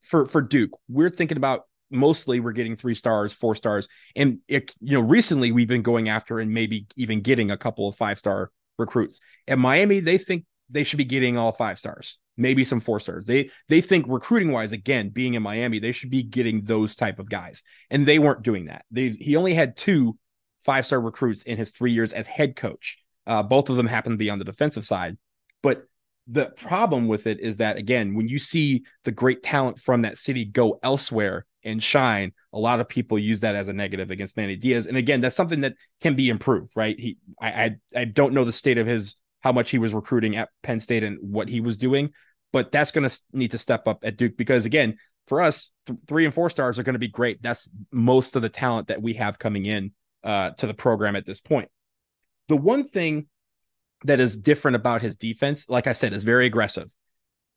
for 0.08 0.26
for 0.26 0.42
Duke, 0.42 0.72
we're 0.88 1.10
thinking 1.10 1.36
about 1.36 1.62
mostly 1.90 2.40
we're 2.40 2.52
getting 2.52 2.76
three 2.76 2.94
stars, 2.94 3.32
four 3.32 3.54
stars, 3.54 3.86
and 4.16 4.38
it, 4.48 4.74
you 4.80 4.98
know 4.98 5.06
recently 5.06 5.52
we've 5.52 5.68
been 5.68 5.82
going 5.82 6.08
after 6.08 6.40
and 6.40 6.52
maybe 6.52 6.86
even 6.96 7.20
getting 7.20 7.50
a 7.50 7.56
couple 7.56 7.88
of 7.88 7.96
five 7.96 8.18
star 8.18 8.50
recruits. 8.78 9.20
At 9.46 9.58
Miami, 9.58 10.00
they 10.00 10.18
think 10.18 10.44
they 10.68 10.84
should 10.84 10.96
be 10.96 11.04
getting 11.04 11.36
all 11.36 11.52
five 11.52 11.78
stars, 11.78 12.18
maybe 12.36 12.64
some 12.64 12.80
four 12.80 12.98
stars. 12.98 13.26
They 13.26 13.50
they 13.68 13.80
think 13.80 14.06
recruiting 14.08 14.50
wise, 14.50 14.72
again, 14.72 15.10
being 15.10 15.34
in 15.34 15.42
Miami, 15.42 15.78
they 15.78 15.92
should 15.92 16.10
be 16.10 16.22
getting 16.22 16.64
those 16.64 16.96
type 16.96 17.18
of 17.18 17.28
guys, 17.28 17.62
and 17.90 18.06
they 18.06 18.18
weren't 18.18 18.42
doing 18.42 18.66
that. 18.66 18.84
They 18.90 19.10
he 19.10 19.36
only 19.36 19.54
had 19.54 19.76
two 19.76 20.18
five 20.64 20.86
star 20.86 21.00
recruits 21.00 21.42
in 21.42 21.56
his 21.56 21.70
three 21.70 21.92
years 21.92 22.12
as 22.12 22.26
head 22.26 22.56
coach. 22.56 22.98
Uh, 23.26 23.42
both 23.42 23.70
of 23.70 23.76
them 23.76 23.86
happened 23.86 24.14
to 24.14 24.18
be 24.18 24.30
on 24.30 24.40
the 24.40 24.44
defensive 24.44 24.84
side, 24.84 25.16
but 25.62 25.86
the 26.28 26.46
problem 26.46 27.08
with 27.08 27.26
it 27.26 27.40
is 27.40 27.56
that 27.56 27.76
again 27.76 28.14
when 28.14 28.28
you 28.28 28.38
see 28.38 28.84
the 29.04 29.10
great 29.10 29.42
talent 29.42 29.80
from 29.80 30.02
that 30.02 30.16
city 30.16 30.44
go 30.44 30.78
elsewhere 30.82 31.44
and 31.64 31.82
shine 31.82 32.32
a 32.52 32.58
lot 32.58 32.80
of 32.80 32.88
people 32.88 33.18
use 33.18 33.40
that 33.40 33.56
as 33.56 33.68
a 33.68 33.72
negative 33.72 34.10
against 34.10 34.36
manny 34.36 34.56
diaz. 34.56 34.86
And 34.86 34.96
again 34.96 35.20
that's 35.20 35.36
something 35.36 35.62
that 35.62 35.74
can 36.00 36.14
be 36.14 36.28
improved 36.28 36.72
right? 36.76 36.98
He 36.98 37.18
i 37.40 37.48
i, 37.48 37.70
I 37.96 38.04
don't 38.04 38.34
know 38.34 38.44
the 38.44 38.52
state 38.52 38.78
of 38.78 38.86
his 38.86 39.16
how 39.40 39.52
much 39.52 39.70
he 39.70 39.78
was 39.78 39.94
recruiting 39.94 40.36
at 40.36 40.50
penn 40.62 40.80
state 40.80 41.02
and 41.02 41.18
what 41.20 41.48
he 41.48 41.60
was 41.60 41.76
doing 41.76 42.10
but 42.52 42.70
that's 42.70 42.92
going 42.92 43.08
to 43.08 43.20
need 43.32 43.50
to 43.50 43.58
step 43.58 43.88
up 43.88 44.00
at 44.04 44.16
duke 44.16 44.36
because 44.36 44.64
again 44.64 44.96
for 45.26 45.40
us 45.40 45.70
th- 45.86 45.98
three 46.06 46.24
and 46.24 46.34
four 46.34 46.50
stars 46.50 46.78
are 46.78 46.82
going 46.82 46.94
to 46.94 46.98
be 46.98 47.08
great. 47.08 47.42
That's 47.42 47.68
most 47.90 48.36
of 48.36 48.42
the 48.42 48.48
talent 48.48 48.88
that 48.88 49.02
we 49.02 49.14
have 49.14 49.38
coming 49.38 49.66
in 49.66 49.92
uh, 50.24 50.50
to 50.50 50.66
the 50.66 50.74
program 50.74 51.16
at 51.16 51.26
this 51.26 51.40
point. 51.40 51.68
The 52.48 52.56
one 52.56 52.86
thing 52.86 53.26
that 54.04 54.20
is 54.20 54.36
different 54.36 54.76
about 54.76 55.02
his 55.02 55.16
defense, 55.16 55.68
like 55.68 55.86
I 55.86 55.92
said, 55.92 56.12
is 56.12 56.24
very 56.24 56.46
aggressive. 56.46 56.90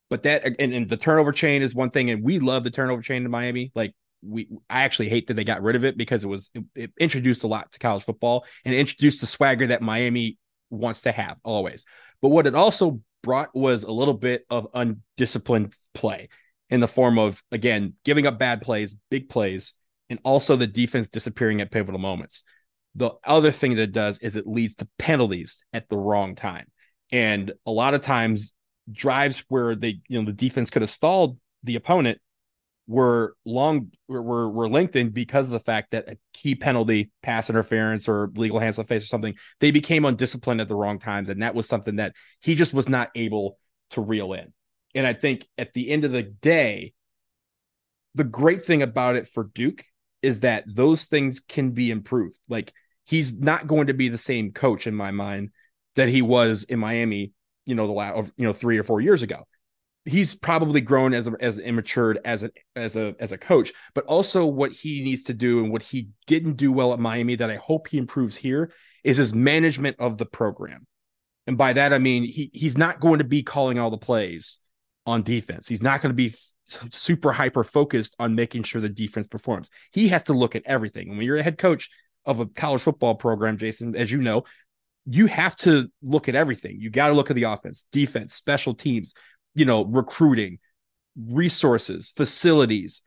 But 0.10 0.24
that 0.24 0.46
and, 0.60 0.74
and, 0.74 0.90
the 0.90 0.98
turnover 0.98 1.32
chain 1.32 1.62
is 1.62 1.74
one 1.74 1.90
thing, 1.90 2.10
and 2.12 2.24
we 2.24 2.40
love 2.40 2.64
the 2.64 2.70
turnover 2.70 3.02
chain 3.02 3.26
in 3.26 3.32
Miami. 3.32 3.72
Like 3.74 3.94
we, 4.22 4.48
I 4.70 4.84
actually 4.84 5.10
hate 5.10 5.28
that 5.28 5.34
they 5.34 5.44
got 5.44 5.64
rid 5.64 5.76
of 5.76 5.84
it 5.84 5.98
because 5.98 6.24
it 6.24 6.28
was 6.28 6.50
it, 6.54 6.64
it 6.76 6.92
introduced 7.00 7.44
a 7.44 7.48
lot 7.48 7.72
to 7.72 7.80
college 7.80 8.04
football 8.04 8.46
and 8.64 8.76
introduced 8.76 9.22
the 9.22 9.28
swagger 9.28 9.68
that 9.68 9.82
Miami 9.82 10.38
wants 10.70 11.02
to 11.02 11.12
have 11.12 11.38
always. 11.44 11.86
But 12.22 12.30
what 12.30 12.46
it 12.46 12.56
also 12.56 13.02
brought 13.24 13.56
was 13.56 13.84
a 13.84 13.92
little 13.92 14.14
bit 14.14 14.46
of 14.50 14.68
undisciplined 14.74 15.74
play. 15.94 16.30
in 16.70 16.80
the 16.80 16.88
form 16.88 17.18
of 17.18 17.42
again 17.52 17.94
giving 18.04 18.28
up 18.28 18.38
bad 18.38 18.62
plays, 18.62 18.96
big 19.10 19.28
plays, 19.30 19.74
and 20.10 20.20
also 20.24 20.56
the 20.56 20.68
defense 20.68 21.08
disappearing 21.08 21.62
at 21.62 21.72
pivotal 21.72 22.00
moments. 22.00 22.44
The 22.96 23.12
other 23.26 23.52
thing 23.52 23.76
that 23.76 23.82
it 23.82 23.92
does 23.92 24.20
is 24.20 24.36
it 24.36 24.48
leads 24.48 24.76
to 24.76 24.88
penalties 24.98 25.64
at 25.74 25.90
the 25.90 25.98
wrong 25.98 26.36
time. 26.36 26.68
And 27.12 27.54
a 27.66 27.72
lot 27.72 27.94
of 27.94 28.02
times 28.02 28.54
drives 28.92 29.44
where 29.50 29.76
they, 29.76 30.00
you 30.08 30.20
know, 30.20 30.26
the 30.26 30.34
defense 30.34 30.70
could 30.70 30.82
have 30.82 30.92
stalled 30.92 31.38
the 31.64 31.76
opponent 31.76 32.20
were 32.88 33.36
long 33.46 33.92
were 34.08 34.50
were 34.50 34.70
lengthened 34.70 35.14
because 35.14 35.48
of 35.48 35.52
the 35.52 35.60
fact 35.60 35.92
that 35.92 36.08
a 36.08 36.18
key 36.34 36.56
penalty, 36.56 37.12
pass 37.24 37.50
interference, 37.50 38.08
or 38.08 38.32
legal 38.36 38.60
hands 38.60 38.78
on 38.78 38.86
face 38.86 39.04
or 39.04 39.08
something, 39.08 39.34
they 39.60 39.72
became 39.72 40.06
undisciplined 40.06 40.62
at 40.62 40.68
the 40.68 40.76
wrong 40.76 41.00
times, 41.00 41.30
and 41.30 41.42
that 41.42 41.56
was 41.56 41.68
something 41.68 41.96
that 41.96 42.14
he 42.42 42.56
just 42.56 42.74
was 42.74 42.88
not 42.88 43.10
able 43.16 43.58
to 43.92 44.02
reel 44.02 44.34
in. 44.34 44.54
And 44.94 45.06
I 45.06 45.14
think 45.14 45.48
at 45.58 45.74
the 45.74 45.90
end 45.90 46.04
of 46.06 46.12
the 46.12 46.24
day, 46.24 46.94
the 48.14 48.24
great 48.24 48.66
thing 48.66 48.82
about 48.82 49.16
it 49.16 49.28
for 49.28 49.50
Duke 49.54 49.84
is 50.22 50.42
that 50.42 50.64
those 50.68 51.06
things 51.06 51.40
can 51.40 51.72
be 51.72 51.92
improved. 51.92 52.38
Like 52.48 52.72
he's 53.06 53.34
not 53.34 53.68
going 53.68 53.88
to 53.88 53.94
be 53.94 54.10
the 54.10 54.18
same 54.18 54.52
coach 54.52 54.88
in 54.88 54.96
my 54.96 55.12
mind 55.12 55.52
that 55.96 56.10
he 56.10 56.22
was 56.22 56.64
in 56.66 56.80
Miami, 56.80 57.32
you 57.66 57.76
know, 57.76 57.88
the 57.88 57.94
last 57.94 58.32
you 58.38 58.46
know 58.46 58.54
three 58.54 58.78
or 58.78 58.84
four 58.84 59.02
years 59.02 59.22
ago 59.22 59.46
he's 60.06 60.36
probably 60.36 60.82
grown 60.82 61.14
as 61.14 61.28
a, 61.28 61.34
as 61.40 61.58
immatured 61.58 62.20
as 62.24 62.44
a 62.44 62.52
as 62.76 62.96
a 62.96 63.16
as 63.20 63.32
a 63.32 63.38
coach, 63.38 63.74
but 63.94 64.06
also 64.06 64.46
what 64.46 64.72
he 64.72 65.04
needs 65.04 65.24
to 65.24 65.34
do 65.34 65.64
and 65.64 65.72
what 65.72 65.84
he 65.84 66.10
didn't 66.28 66.58
do 66.58 66.72
well 66.72 66.94
at 66.94 67.00
Miami 67.00 67.36
that 67.36 67.50
I 67.50 67.58
hope 67.58 67.88
he 67.88 67.98
improves 67.98 68.36
here 68.36 68.72
is 69.04 69.18
his 69.18 69.34
management 69.34 69.98
of 70.00 70.18
the 70.18 70.26
program. 70.26 70.86
And 71.48 71.58
by 71.58 71.74
that 71.74 71.94
I 71.94 71.98
mean 71.98 72.24
he 72.24 72.50
he's 72.54 72.78
not 72.78 73.00
going 73.00 73.20
to 73.20 73.26
be 73.26 73.44
calling 73.44 73.80
all 73.80 73.90
the 73.90 73.98
plays 73.98 74.60
on 75.06 75.24
defense. 75.24 75.68
He's 75.68 75.84
not 75.84 76.02
going 76.02 76.12
to 76.12 76.16
be 76.16 76.36
super 76.92 77.32
hyper 77.32 77.64
focused 77.64 78.16
on 78.18 78.34
making 78.34 78.64
sure 78.64 78.82
the 78.82 78.90
defense 78.90 79.28
performs. 79.28 79.70
He 79.92 80.08
has 80.08 80.24
to 80.24 80.34
look 80.34 80.56
at 80.56 80.64
everything. 80.66 81.10
And 81.10 81.18
when 81.18 81.26
you're 81.26 81.38
a 81.38 81.44
head 81.44 81.58
coach 81.58 81.90
of 82.26 82.40
a 82.40 82.46
college 82.46 82.82
football 82.82 83.16
program, 83.16 83.58
Jason, 83.58 83.96
as 83.96 84.12
you 84.12 84.22
know, 84.22 84.44
you 85.06 85.28
have 85.28 85.56
to 85.58 85.90
look 86.02 86.28
at 86.28 86.36
everything. 86.36 86.78
You 86.80 86.90
got 86.90 87.08
to 87.10 87.14
look 87.14 87.30
at 87.30 87.36
the 87.36 87.44
offense, 87.44 87.86
defense, 87.92 88.34
special 88.34 88.74
teams, 88.74 89.14
you 89.54 89.66
know, 89.66 89.84
recruiting, 89.86 90.60
resources, 91.16 92.12
facilities, 92.16 93.02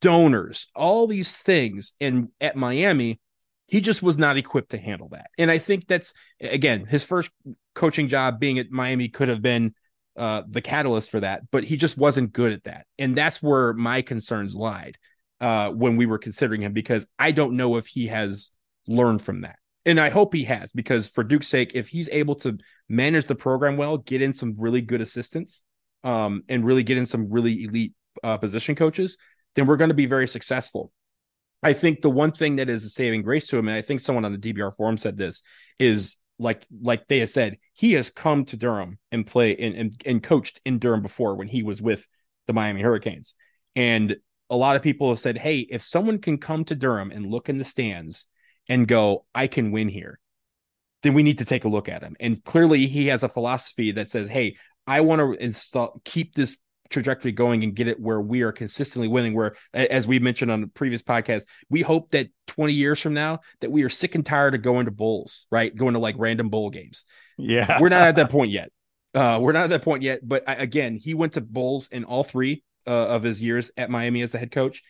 donors, 0.00 0.66
all 0.74 1.06
these 1.06 1.30
things. 1.30 1.92
And 2.00 2.28
at 2.40 2.56
Miami, 2.56 3.20
he 3.66 3.80
just 3.80 4.02
was 4.02 4.18
not 4.18 4.36
equipped 4.36 4.70
to 4.70 4.78
handle 4.78 5.08
that. 5.10 5.26
And 5.38 5.50
I 5.50 5.58
think 5.58 5.86
that's 5.86 6.12
again 6.40 6.86
his 6.86 7.04
first 7.04 7.30
coaching 7.74 8.08
job 8.08 8.40
being 8.40 8.58
at 8.58 8.70
Miami 8.70 9.08
could 9.08 9.28
have 9.28 9.42
been 9.42 9.74
uh, 10.16 10.42
the 10.48 10.62
catalyst 10.62 11.10
for 11.10 11.20
that, 11.20 11.42
but 11.50 11.64
he 11.64 11.76
just 11.76 11.98
wasn't 11.98 12.32
good 12.32 12.52
at 12.52 12.64
that. 12.64 12.86
And 12.98 13.16
that's 13.16 13.42
where 13.42 13.72
my 13.74 14.02
concerns 14.02 14.54
lied 14.54 14.96
uh, 15.40 15.70
when 15.70 15.96
we 15.96 16.06
were 16.06 16.18
considering 16.18 16.62
him 16.62 16.72
because 16.72 17.04
I 17.18 17.32
don't 17.32 17.56
know 17.56 17.76
if 17.76 17.86
he 17.86 18.06
has 18.06 18.50
learned 18.88 19.22
from 19.22 19.42
that. 19.42 19.56
And 19.84 20.00
I 20.00 20.10
hope 20.10 20.34
he 20.34 20.44
has 20.44 20.72
because 20.72 21.08
for 21.08 21.22
Duke's 21.22 21.48
sake, 21.48 21.72
if 21.74 21.88
he's 21.88 22.08
able 22.10 22.34
to 22.36 22.58
manage 22.88 23.26
the 23.26 23.34
program 23.34 23.76
well, 23.76 23.98
get 23.98 24.20
in 24.20 24.32
some 24.32 24.54
really 24.58 24.80
good 24.80 25.00
assistants, 25.00 25.62
um, 26.02 26.42
and 26.48 26.64
really 26.64 26.82
get 26.82 26.98
in 26.98 27.06
some 27.06 27.30
really 27.30 27.64
elite 27.64 27.92
uh, 28.22 28.36
position 28.36 28.74
coaches, 28.74 29.16
then 29.54 29.66
we're 29.66 29.76
going 29.76 29.88
to 29.88 29.94
be 29.94 30.06
very 30.06 30.28
successful. 30.28 30.92
I 31.62 31.72
think 31.72 32.00
the 32.00 32.10
one 32.10 32.32
thing 32.32 32.56
that 32.56 32.68
is 32.68 32.84
a 32.84 32.88
saving 32.90 33.22
grace 33.22 33.48
to 33.48 33.58
him, 33.58 33.68
and 33.68 33.76
I 33.76 33.82
think 33.82 34.00
someone 34.00 34.24
on 34.24 34.32
the 34.32 34.38
DBR 34.38 34.76
forum 34.76 34.98
said 34.98 35.16
this, 35.16 35.42
is 35.78 36.16
like 36.38 36.66
like 36.80 37.08
they 37.08 37.20
have 37.20 37.30
said, 37.30 37.58
he 37.72 37.94
has 37.94 38.10
come 38.10 38.44
to 38.46 38.56
Durham 38.56 38.98
and 39.10 39.26
play 39.26 39.56
and, 39.56 39.74
and, 39.74 40.02
and 40.04 40.22
coached 40.22 40.60
in 40.64 40.78
Durham 40.78 41.02
before 41.02 41.34
when 41.34 41.48
he 41.48 41.62
was 41.62 41.80
with 41.80 42.06
the 42.46 42.52
Miami 42.52 42.82
Hurricanes. 42.82 43.34
And 43.74 44.16
a 44.48 44.56
lot 44.56 44.76
of 44.76 44.82
people 44.82 45.08
have 45.08 45.18
said, 45.18 45.38
hey, 45.38 45.58
if 45.58 45.82
someone 45.82 46.18
can 46.18 46.38
come 46.38 46.64
to 46.66 46.74
Durham 46.74 47.10
and 47.10 47.26
look 47.26 47.48
in 47.48 47.58
the 47.58 47.64
stands 47.64 48.26
and 48.68 48.88
go, 48.88 49.24
I 49.34 49.46
can 49.46 49.72
win 49.72 49.88
here, 49.88 50.18
then 51.02 51.14
we 51.14 51.22
need 51.22 51.38
to 51.38 51.44
take 51.44 51.64
a 51.64 51.68
look 51.68 51.88
at 51.88 52.02
him. 52.02 52.16
And 52.20 52.42
clearly 52.44 52.86
he 52.86 53.06
has 53.08 53.22
a 53.22 53.28
philosophy 53.28 53.92
that 53.92 54.10
says, 54.10 54.28
hey, 54.28 54.56
I 54.86 55.00
want 55.00 55.20
to 55.20 55.32
install 55.32 56.00
keep 56.04 56.34
this 56.34 56.56
trajectory 56.88 57.32
going 57.32 57.64
and 57.64 57.74
get 57.74 57.88
it 57.88 57.98
where 57.98 58.20
we 58.20 58.42
are 58.42 58.52
consistently 58.52 59.08
winning. 59.08 59.34
Where 59.34 59.56
as 59.72 60.06
we 60.06 60.18
mentioned 60.18 60.50
on 60.50 60.60
the 60.60 60.68
previous 60.68 61.02
podcast 61.02 61.42
we 61.68 61.82
hope 61.82 62.10
that 62.12 62.28
20 62.46 62.72
years 62.72 63.00
from 63.00 63.14
now 63.14 63.40
that 63.60 63.72
we 63.72 63.82
are 63.82 63.88
sick 63.88 64.14
and 64.14 64.24
tired 64.24 64.54
of 64.54 64.62
going 64.62 64.86
to 64.86 64.92
bowls 64.92 65.46
right? 65.50 65.74
Going 65.74 65.94
to 65.94 66.00
like 66.00 66.14
random 66.18 66.48
bowl 66.48 66.70
games. 66.70 67.04
Yeah. 67.36 67.80
We're 67.80 67.88
not 67.88 68.02
at 68.02 68.16
that 68.16 68.30
point 68.30 68.52
yet. 68.52 68.70
Uh 69.14 69.38
we're 69.40 69.52
not 69.52 69.64
at 69.64 69.70
that 69.70 69.82
point 69.82 70.02
yet 70.02 70.20
but 70.22 70.44
I, 70.48 70.54
again 70.54 70.96
he 70.96 71.14
went 71.14 71.32
to 71.32 71.40
bowls 71.40 71.88
in 71.90 72.04
all 72.04 72.24
three 72.24 72.62
uh, 72.86 72.90
of 72.90 73.24
his 73.24 73.42
years 73.42 73.72
at 73.76 73.90
miami 73.90 74.22
as 74.22 74.30
the 74.30 74.38
head 74.38 74.52
coach 74.52 74.82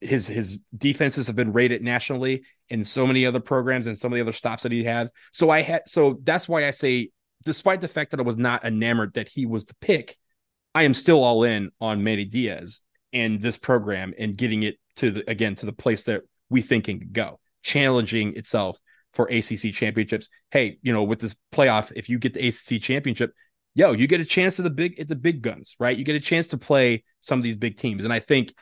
his 0.00 0.26
his 0.26 0.58
defenses 0.76 1.26
have 1.26 1.36
been 1.36 1.52
rated 1.52 1.82
nationally 1.82 2.44
in 2.68 2.84
so 2.84 3.06
many 3.06 3.26
other 3.26 3.40
programs 3.40 3.86
and 3.86 3.98
some 3.98 4.12
of 4.12 4.16
the 4.16 4.22
other 4.22 4.32
stops 4.32 4.62
that 4.62 4.70
he 4.70 4.84
had 4.84 5.08
so 5.32 5.50
i 5.50 5.60
had 5.60 5.82
so 5.86 6.18
that's 6.22 6.48
why 6.48 6.66
i 6.66 6.70
say 6.70 7.10
despite 7.44 7.80
the 7.80 7.88
fact 7.88 8.10
that 8.10 8.20
I 8.20 8.24
was 8.24 8.36
not 8.36 8.64
enamored 8.64 9.14
that 9.14 9.28
he 9.28 9.46
was 9.46 9.64
the 9.64 9.74
pick, 9.80 10.16
I 10.74 10.82
am 10.82 10.94
still 10.94 11.22
all 11.22 11.44
in 11.44 11.70
on 11.80 12.04
Manny 12.04 12.24
Diaz 12.24 12.80
and 13.12 13.40
this 13.40 13.58
program 13.58 14.12
and 14.18 14.36
getting 14.36 14.62
it 14.62 14.76
to 14.96 15.10
the 15.10 15.30
again 15.30 15.54
to 15.56 15.66
the 15.66 15.72
place 15.72 16.04
that 16.04 16.22
we 16.50 16.62
think 16.62 16.88
it 16.88 16.98
can 16.98 17.08
go, 17.12 17.40
challenging 17.62 18.36
itself 18.36 18.78
for 19.12 19.26
ACC 19.26 19.72
championships. 19.72 20.28
Hey, 20.50 20.78
you 20.82 20.92
know, 20.92 21.04
with 21.04 21.20
this 21.20 21.34
playoff, 21.52 21.92
if 21.96 22.08
you 22.08 22.18
get 22.18 22.34
the 22.34 22.48
ACC 22.48 22.82
championship, 22.82 23.32
yo, 23.74 23.92
you 23.92 24.06
get 24.06 24.20
a 24.20 24.24
chance 24.24 24.60
at 24.60 24.64
the 24.64 24.70
big 24.70 25.00
at 25.00 25.08
the 25.08 25.16
big 25.16 25.42
guns, 25.42 25.74
right? 25.80 25.96
You 25.96 26.04
get 26.04 26.16
a 26.16 26.20
chance 26.20 26.48
to 26.48 26.58
play 26.58 27.04
some 27.20 27.38
of 27.38 27.42
these 27.42 27.56
big 27.56 27.76
teams, 27.76 28.04
and 28.04 28.12
I 28.12 28.20
think 28.20 28.52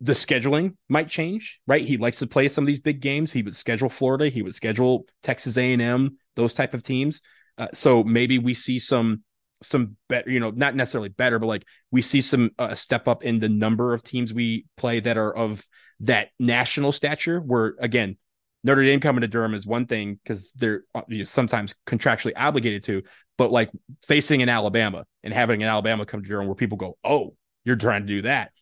the 0.00 0.12
scheduling 0.12 0.76
might 0.88 1.08
change, 1.08 1.60
right? 1.66 1.84
He 1.84 1.96
likes 1.96 2.18
to 2.18 2.26
play 2.26 2.48
some 2.48 2.64
of 2.64 2.66
these 2.66 2.80
big 2.80 3.00
games. 3.00 3.32
He 3.32 3.42
would 3.42 3.56
schedule 3.56 3.88
Florida, 3.88 4.28
he 4.28 4.42
would 4.42 4.54
schedule 4.54 5.06
Texas 5.22 5.56
A 5.56 5.72
and 5.72 5.82
M, 5.82 6.18
those 6.36 6.54
type 6.54 6.74
of 6.74 6.82
teams. 6.82 7.20
Uh, 7.56 7.68
so 7.72 8.04
maybe 8.04 8.38
we 8.38 8.54
see 8.54 8.78
some 8.78 9.24
some 9.60 9.96
better, 10.08 10.30
you 10.30 10.38
know, 10.38 10.50
not 10.50 10.76
necessarily 10.76 11.08
better, 11.08 11.40
but 11.40 11.46
like 11.46 11.64
we 11.90 12.00
see 12.00 12.20
some 12.20 12.50
uh, 12.60 12.76
step 12.76 13.08
up 13.08 13.24
in 13.24 13.40
the 13.40 13.48
number 13.48 13.92
of 13.92 14.04
teams 14.04 14.32
we 14.32 14.66
play 14.76 15.00
that 15.00 15.16
are 15.16 15.34
of 15.34 15.66
that 16.00 16.28
national 16.38 16.92
stature. 16.92 17.40
Where 17.40 17.74
again, 17.80 18.16
Notre 18.62 18.84
Dame 18.84 19.00
coming 19.00 19.22
to 19.22 19.28
Durham 19.28 19.54
is 19.54 19.66
one 19.66 19.86
thing 19.86 20.20
because 20.22 20.52
they're 20.54 20.84
uh, 20.94 21.02
you 21.08 21.18
know, 21.18 21.24
sometimes 21.24 21.74
contractually 21.86 22.34
obligated 22.36 22.84
to, 22.84 23.02
but 23.36 23.50
like 23.50 23.70
facing 24.06 24.42
an 24.42 24.48
Alabama 24.48 25.04
and 25.24 25.34
having 25.34 25.62
an 25.62 25.68
Alabama 25.68 26.06
come 26.06 26.22
to 26.22 26.28
Durham 26.28 26.46
where 26.46 26.54
people 26.54 26.78
go, 26.78 26.96
oh, 27.02 27.34
you're 27.64 27.76
trying 27.76 28.02
to 28.02 28.08
do 28.08 28.22
that. 28.22 28.52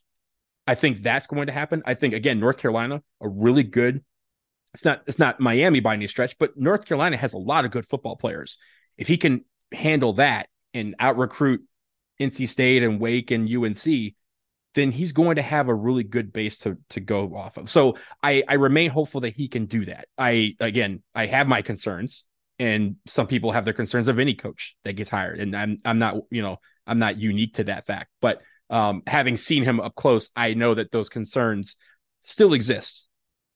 I 0.67 0.75
think 0.75 1.03
that's 1.03 1.27
going 1.27 1.47
to 1.47 1.53
happen. 1.53 1.83
I 1.87 1.95
think 1.95 2.15
again, 2.15 2.41
North 2.41 2.59
Carolina, 2.59 3.03
a 3.21 3.29
really 3.29 3.63
good. 3.63 4.05
It's 4.75 4.85
not 4.85 5.03
it's 5.07 5.19
not 5.19 5.41
Miami 5.41 5.81
by 5.81 5.95
any 5.95 6.07
stretch, 6.07 6.37
but 6.39 6.57
North 6.57 6.85
Carolina 6.85 7.17
has 7.17 7.33
a 7.33 7.39
lot 7.39 7.65
of 7.65 7.71
good 7.71 7.89
football 7.89 8.17
players 8.17 8.59
if 8.99 9.09
he 9.09 9.17
can 9.17 9.45
handle 9.73 10.15
that 10.15 10.49
and 10.75 10.95
out 10.99 11.17
recruit 11.17 11.63
NC 12.21 12.49
State 12.49 12.83
and 12.83 13.01
Wake 13.01 13.31
and 13.31 13.49
UNC, 13.49 14.15
then 14.75 14.91
he's 14.91 15.13
going 15.13 15.37
to 15.37 15.43
have 15.43 15.69
a 15.69 15.75
really 15.75 16.05
good 16.05 16.33
base 16.33 16.59
to 16.59 16.79
to 16.91 17.01
go 17.01 17.35
off 17.35 17.57
of. 17.57 17.71
So 17.71 17.97
I 18.23 18.43
I 18.49 18.55
remain 18.55 18.91
hopeful 18.91 19.23
that 19.23 19.35
he 19.35 19.49
can 19.49 19.67
do 19.67 19.87
that. 19.87 20.09
I 20.19 20.55
again 20.61 21.03
I 21.15 21.27
have 21.27 21.49
my 21.49 21.63
concerns, 21.63 22.25
and 22.59 22.97
some 23.07 23.27
people 23.27 23.53
have 23.53 23.65
their 23.65 23.75
concerns 23.75 24.09
of 24.09 24.19
any 24.19 24.35
coach 24.35 24.77
that 24.85 24.95
gets 24.95 25.11
hired, 25.11 25.41
and 25.41 25.57
I'm 25.57 25.79
I'm 25.85 25.99
not 25.99 26.17
you 26.31 26.43
know 26.43 26.59
I'm 26.87 26.99
not 26.99 27.19
unique 27.19 27.55
to 27.55 27.65
that 27.65 27.87
fact, 27.87 28.11
but 28.21 28.41
um, 28.71 29.03
having 29.07 29.37
seen 29.37 29.65
him 29.65 29.81
up 29.81 29.95
close, 29.95 30.31
I 30.35 30.55
know 30.55 30.75
that 30.75 30.93
those 30.93 31.09
concerns 31.09 31.77
still 32.21 32.53
exist, 32.53 33.09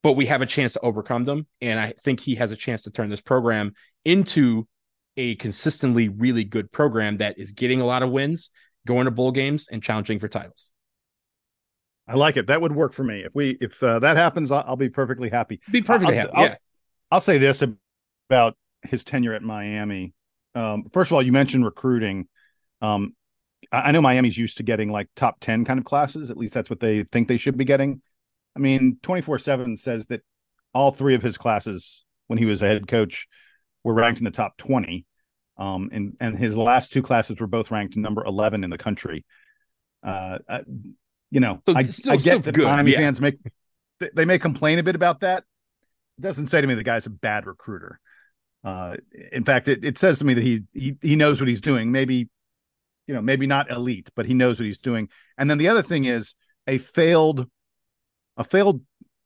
but 0.03 0.13
we 0.13 0.27
have 0.27 0.41
a 0.41 0.45
chance 0.45 0.73
to 0.73 0.79
overcome 0.81 1.25
them, 1.25 1.47
and 1.59 1.79
I 1.79 1.93
think 2.03 2.19
he 2.19 2.35
has 2.35 2.51
a 2.51 2.55
chance 2.55 2.83
to 2.83 2.91
turn 2.91 3.09
this 3.09 3.21
program 3.21 3.73
into 4.05 4.67
a 5.17 5.35
consistently 5.35 6.07
really 6.07 6.43
good 6.43 6.71
program 6.71 7.17
that 7.17 7.37
is 7.37 7.51
getting 7.51 7.81
a 7.81 7.85
lot 7.85 8.03
of 8.03 8.09
wins, 8.09 8.49
going 8.87 9.05
to 9.05 9.11
bowl 9.11 9.31
games, 9.31 9.67
and 9.71 9.83
challenging 9.83 10.19
for 10.19 10.27
titles. 10.27 10.71
I 12.07 12.15
like 12.15 12.37
it. 12.37 12.47
That 12.47 12.61
would 12.61 12.75
work 12.75 12.93
for 12.93 13.03
me. 13.03 13.23
If 13.25 13.33
we 13.33 13.57
if 13.61 13.81
uh, 13.83 13.99
that 13.99 14.17
happens, 14.17 14.51
I'll, 14.51 14.63
I'll, 14.67 14.75
be 14.75 14.89
perfectly 14.89 15.29
happy. 15.29 15.61
Be 15.71 15.81
perfectly 15.81 16.17
I'll, 16.17 16.27
happy. 16.27 16.33
I'll, 16.35 16.43
yeah. 16.45 16.55
I'll 17.11 17.21
say 17.21 17.37
this 17.37 17.63
about 18.29 18.57
his 18.83 19.03
tenure 19.03 19.33
at 19.33 19.43
Miami. 19.43 20.13
Um, 20.55 20.85
first 20.91 21.11
of 21.11 21.15
all, 21.15 21.21
you 21.21 21.31
mentioned 21.31 21.63
recruiting. 21.63 22.27
Um, 22.81 23.15
I, 23.71 23.91
know 23.91 24.01
Miami's 24.01 24.37
used 24.37 24.57
to 24.57 24.63
getting 24.63 24.91
like 24.91 25.07
top 25.15 25.39
ten 25.39 25.65
kind 25.65 25.79
of 25.79 25.85
classes. 25.85 26.29
At 26.29 26.37
least 26.37 26.53
that's 26.53 26.69
what 26.69 26.79
they 26.79 27.03
think 27.03 27.27
they 27.27 27.37
should 27.37 27.57
be 27.57 27.65
getting. 27.65 28.01
I 28.55 28.59
mean, 28.59 28.97
twenty 29.01 29.21
four 29.21 29.39
seven 29.39 29.77
says 29.77 30.07
that 30.07 30.21
all 30.73 30.91
three 30.91 31.15
of 31.15 31.21
his 31.21 31.37
classes 31.37 32.05
when 32.27 32.37
he 32.37 32.45
was 32.45 32.61
a 32.61 32.67
head 32.67 32.87
coach 32.87 33.27
were 33.83 33.93
ranked 33.93 34.19
in 34.19 34.25
the 34.25 34.31
top 34.31 34.57
20. 34.57 35.05
Um, 35.57 35.89
and, 35.91 36.15
and 36.19 36.37
his 36.37 36.57
last 36.57 36.91
two 36.91 37.01
classes 37.01 37.39
were 37.39 37.47
both 37.47 37.71
ranked 37.71 37.95
number 37.97 38.23
11 38.23 38.63
in 38.63 38.69
the 38.69 38.77
country. 38.77 39.25
Uh, 40.01 40.39
I, 40.47 40.61
you 41.29 41.39
know, 41.39 41.61
so 41.65 41.75
I, 41.75 41.83
still, 41.83 42.13
I 42.13 42.17
get 42.17 42.43
that 42.43 42.55
good. 42.55 42.65
Miami 42.65 42.91
yeah. 42.91 42.99
fans 42.99 43.21
make, 43.21 43.37
they 44.13 44.25
may 44.25 44.39
complain 44.39 44.79
a 44.79 44.83
bit 44.83 44.95
about 44.95 45.19
that. 45.21 45.43
It 46.17 46.21
doesn't 46.21 46.47
say 46.47 46.61
to 46.61 46.67
me 46.67 46.73
the 46.73 46.83
guy's 46.83 47.05
a 47.05 47.11
bad 47.11 47.45
recruiter. 47.45 47.99
Uh, 48.63 48.95
in 49.31 49.43
fact, 49.43 49.67
it, 49.67 49.83
it 49.83 49.97
says 49.97 50.19
to 50.19 50.25
me 50.25 50.33
that 50.33 50.43
he, 50.43 50.61
he, 50.73 50.95
he 51.01 51.15
knows 51.15 51.39
what 51.39 51.47
he's 51.47 51.61
doing. 51.61 51.91
Maybe, 51.91 52.29
you 53.11 53.15
know, 53.17 53.21
maybe 53.21 53.45
not 53.45 53.69
elite, 53.69 54.09
but 54.15 54.25
he 54.25 54.33
knows 54.33 54.57
what 54.57 54.65
he's 54.65 54.77
doing. 54.77 55.09
And 55.37 55.49
then 55.49 55.57
the 55.57 55.67
other 55.67 55.81
thing 55.81 56.05
is 56.05 56.33
a 56.65 56.77
failed, 56.77 57.45
a 58.37 58.45
failed 58.45 58.83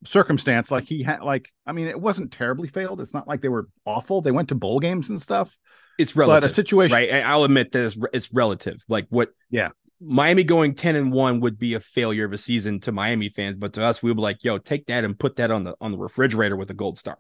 circumstance. 0.08 0.72
Like 0.72 0.86
he 0.86 1.04
had, 1.04 1.22
like 1.22 1.50
I 1.68 1.72
mean, 1.72 1.86
it 1.86 2.02
wasn't 2.02 2.32
terribly 2.32 2.68
failed. 2.68 3.00
It's 3.00 3.14
not 3.14 3.28
like 3.28 3.42
they 3.42 3.48
were 3.48 3.68
awful. 3.86 4.24
They 4.24 4.32
went 4.32 4.50
to 4.50 4.56
bowl 4.56 4.80
games 4.80 5.12
and 5.12 5.22
stuff. 5.22 5.56
It's 6.00 6.16
relative, 6.16 6.42
but 6.42 6.52
a 6.52 6.54
situation, 6.56 6.96
right? 6.96 7.12
I'll 7.24 7.44
admit 7.44 7.74
that 7.74 7.86
it's, 7.86 7.98
it's 8.12 8.34
relative. 8.34 8.84
Like 8.90 9.06
what? 9.10 9.30
Yeah. 9.52 9.70
Miami 10.02 10.44
going 10.44 10.74
10 10.74 10.96
and 10.96 11.12
1 11.12 11.42
would 11.42 11.60
be 11.60 11.76
a 11.76 11.80
failure 11.80 12.26
of 12.26 12.34
a 12.34 12.40
season 12.40 12.80
to 12.82 12.92
Miami 12.92 13.30
fans, 13.30 13.56
but 13.56 13.74
to 13.74 13.84
us, 13.84 14.02
we 14.02 14.10
would 14.10 14.18
be 14.18 14.22
like, 14.22 14.44
yo, 14.44 14.58
take 14.58 14.88
that 14.88 15.04
and 15.04 15.18
put 15.18 15.36
that 15.36 15.52
on 15.52 15.64
the 15.64 15.76
on 15.80 15.92
the 15.92 15.98
refrigerator 16.00 16.56
with 16.56 16.72
a 16.72 16.74
gold 16.74 16.98
star. 16.98 17.18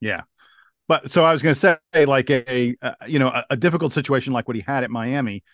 Yeah. 0.00 0.22
But 0.88 1.12
so 1.12 1.24
I 1.24 1.32
was 1.32 1.40
going 1.40 1.54
to 1.54 1.78
say, 1.94 2.04
like 2.04 2.30
a, 2.30 2.76
a 2.82 2.94
you 3.06 3.20
know 3.20 3.28
a, 3.28 3.44
a, 3.50 3.56
difficult 3.56 3.92
situation 3.92 4.32
like 4.32 4.48
what 4.48 4.56
he 4.56 4.62
had 4.66 4.82
at 4.82 4.90
Miami, 4.90 5.44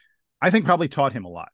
I 0.40 0.50
think 0.50 0.64
probably 0.64 0.88
taught 0.88 1.12
him 1.12 1.24
a 1.24 1.28
lot. 1.28 1.50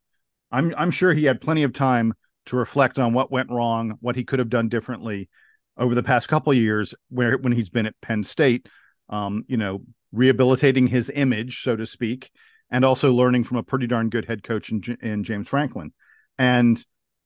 I'm 0.51 0.73
I'm 0.77 0.91
sure 0.91 1.13
he 1.13 1.25
had 1.25 1.41
plenty 1.41 1.63
of 1.63 1.73
time 1.73 2.13
to 2.45 2.55
reflect 2.55 2.97
on 2.97 3.13
what 3.13 3.31
went 3.31 3.51
wrong, 3.51 3.97
what 3.99 4.15
he 4.15 4.23
could 4.23 4.39
have 4.39 4.49
done 4.49 4.69
differently 4.69 5.29
over 5.77 5.93
the 5.93 6.03
past 6.03 6.29
couple 6.29 6.53
years, 6.53 6.95
where 7.09 7.37
when 7.37 7.51
he's 7.51 7.69
been 7.69 7.85
at 7.85 7.99
Penn 8.01 8.23
State, 8.23 8.67
um, 9.09 9.43
you 9.47 9.57
know, 9.57 9.81
rehabilitating 10.11 10.87
his 10.87 11.11
image, 11.13 11.61
so 11.61 11.75
to 11.75 11.85
speak, 11.85 12.31
and 12.71 12.85
also 12.85 13.11
learning 13.11 13.43
from 13.43 13.57
a 13.57 13.63
pretty 13.63 13.87
darn 13.87 14.09
good 14.09 14.25
head 14.25 14.43
coach 14.43 14.71
in, 14.71 14.81
in 15.01 15.23
James 15.23 15.47
Franklin. 15.47 15.93
And 16.37 16.83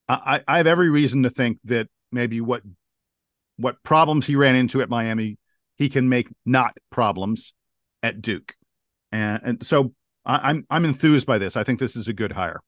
I, 0.10 0.42
I 0.48 0.58
have 0.58 0.68
every 0.68 0.90
reason 0.90 1.24
to 1.24 1.30
think 1.30 1.60
that 1.66 1.88
maybe 2.12 2.42
what 2.42 2.64
what 3.58 3.84
problems 3.84 4.26
he 4.26 4.36
ran 4.36 4.56
into 4.56 4.82
at 4.82 4.90
Miami, 4.90 5.38
he 5.78 5.90
can 5.90 6.10
make 6.10 6.28
not 6.46 6.76
problems 6.90 7.54
at 8.02 8.22
Duke. 8.22 8.56
And, 9.12 9.42
and 9.44 9.66
so 9.66 9.94
I, 10.26 10.50
I'm 10.50 10.66
I'm 10.70 10.86
enthused 10.86 11.26
by 11.26 11.38
this. 11.38 11.56
I 11.56 11.64
think 11.64 11.80
this 11.80 11.96
is 11.96 12.08
a 12.08 12.14
good 12.14 12.32
hire. 12.32 12.62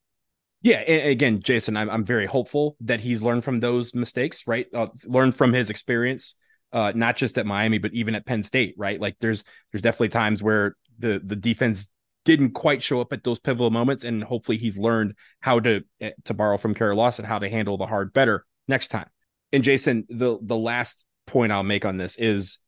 Yeah, 0.62 0.80
again, 0.80 1.42
Jason, 1.42 1.76
I'm 1.76 1.90
I'm 1.90 2.06
very 2.06 2.26
hopeful 2.26 2.78
that 2.82 3.02
he's 3.02 3.22
learned 3.22 3.44
from 3.44 3.60
those 3.60 3.94
mistakes, 3.94 4.44
right? 4.48 4.68
Uh, 4.74 4.88
learned 5.06 5.36
from 5.36 5.52
his 5.52 5.70
experience, 5.70 6.36
uh, 6.72 6.94
not 6.96 7.18
just 7.18 7.38
at 7.38 7.46
Miami, 7.46 7.80
but 7.80 7.94
even 7.94 8.16
at 8.16 8.26
Penn 8.26 8.44
State, 8.44 8.76
right? 8.78 9.00
Like 9.00 9.18
there's 9.20 9.44
there's 9.72 9.82
definitely 9.82 10.10
times 10.10 10.42
where 10.42 10.78
the 11.00 11.22
the 11.24 11.36
defense 11.36 11.90
didn't 12.26 12.52
quite 12.52 12.82
show 12.82 13.02
up 13.02 13.12
at 13.12 13.26
those 13.26 13.40
pivotal 13.40 13.72
moments, 13.72 14.06
and 14.06 14.24
hopefully 14.24 14.58
he's 14.58 14.78
learned 14.78 15.16
how 15.42 15.60
to 15.60 15.84
eh, 16.00 16.12
to 16.26 16.34
borrow 16.34 16.58
from 16.58 16.74
Kara 16.74 16.96
Lawson 16.96 17.26
how 17.26 17.40
to 17.40 17.50
handle 17.50 17.78
the 17.78 17.86
hard 17.86 18.14
better 18.14 18.46
next 18.68 18.88
time. 18.88 19.10
And 19.52 19.64
Jason, 19.64 20.06
the 20.10 20.40
the 20.42 20.58
last 20.58 21.04
point 21.28 21.52
I'll 21.52 21.64
make 21.64 21.84
on 21.84 21.98
this 21.98 22.16
is 22.16 22.60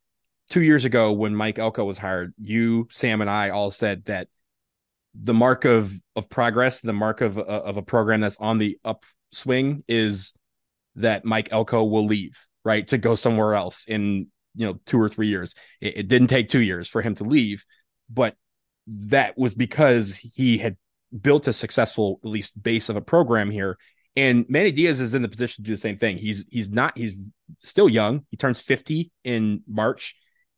two 0.49 0.61
years 0.61 0.85
ago 0.85 1.13
when 1.13 1.35
Mike 1.35 1.59
Elko 1.59 1.85
was 1.85 1.97
hired, 1.97 2.33
you, 2.41 2.87
Sam, 2.91 3.21
and 3.21 3.29
I 3.29 3.49
all 3.49 3.71
said 3.71 4.05
that 4.05 4.27
the 5.23 5.33
mark 5.33 5.65
of 5.65 5.93
of 6.15 6.29
progress, 6.29 6.81
the 6.81 6.93
mark 6.93 7.21
of 7.21 7.37
uh, 7.37 7.41
of 7.41 7.77
a 7.77 7.81
program 7.81 8.21
that's 8.21 8.37
on 8.37 8.57
the 8.57 8.77
upswing 8.83 9.83
is 9.87 10.33
that 10.95 11.25
Mike 11.25 11.49
Elko 11.51 11.83
will 11.83 12.05
leave, 12.05 12.37
right, 12.63 12.87
to 12.87 12.97
go 12.97 13.15
somewhere 13.15 13.53
else 13.53 13.85
in 13.87 14.27
you 14.55 14.65
know 14.65 14.79
two 14.85 14.99
or 14.99 15.09
three 15.09 15.27
years. 15.27 15.55
It, 15.81 15.97
it 15.97 16.07
didn't 16.07 16.27
take 16.27 16.49
two 16.49 16.61
years 16.61 16.87
for 16.87 17.01
him 17.01 17.15
to 17.15 17.23
leave, 17.23 17.65
but 18.09 18.35
that 18.87 19.37
was 19.37 19.55
because 19.55 20.15
he 20.15 20.57
had 20.57 20.77
built 21.21 21.47
a 21.47 21.53
successful 21.53 22.19
at 22.23 22.29
least 22.29 22.61
base 22.61 22.89
of 22.89 22.95
a 22.95 23.01
program 23.01 23.49
here. 23.49 23.77
And 24.17 24.45
Manny 24.47 24.71
Diaz 24.71 25.01
is 25.01 25.13
in 25.13 25.21
the 25.21 25.27
position 25.27 25.63
to 25.63 25.69
do 25.69 25.73
the 25.73 25.81
same 25.81 25.97
thing. 25.97 26.17
He's 26.17 26.45
he's 26.49 26.69
not 26.69 26.97
he's 26.97 27.15
still 27.61 27.89
young. 27.89 28.25
He 28.31 28.37
turns 28.37 28.61
50 28.61 29.11
in 29.23 29.61
March 29.67 30.15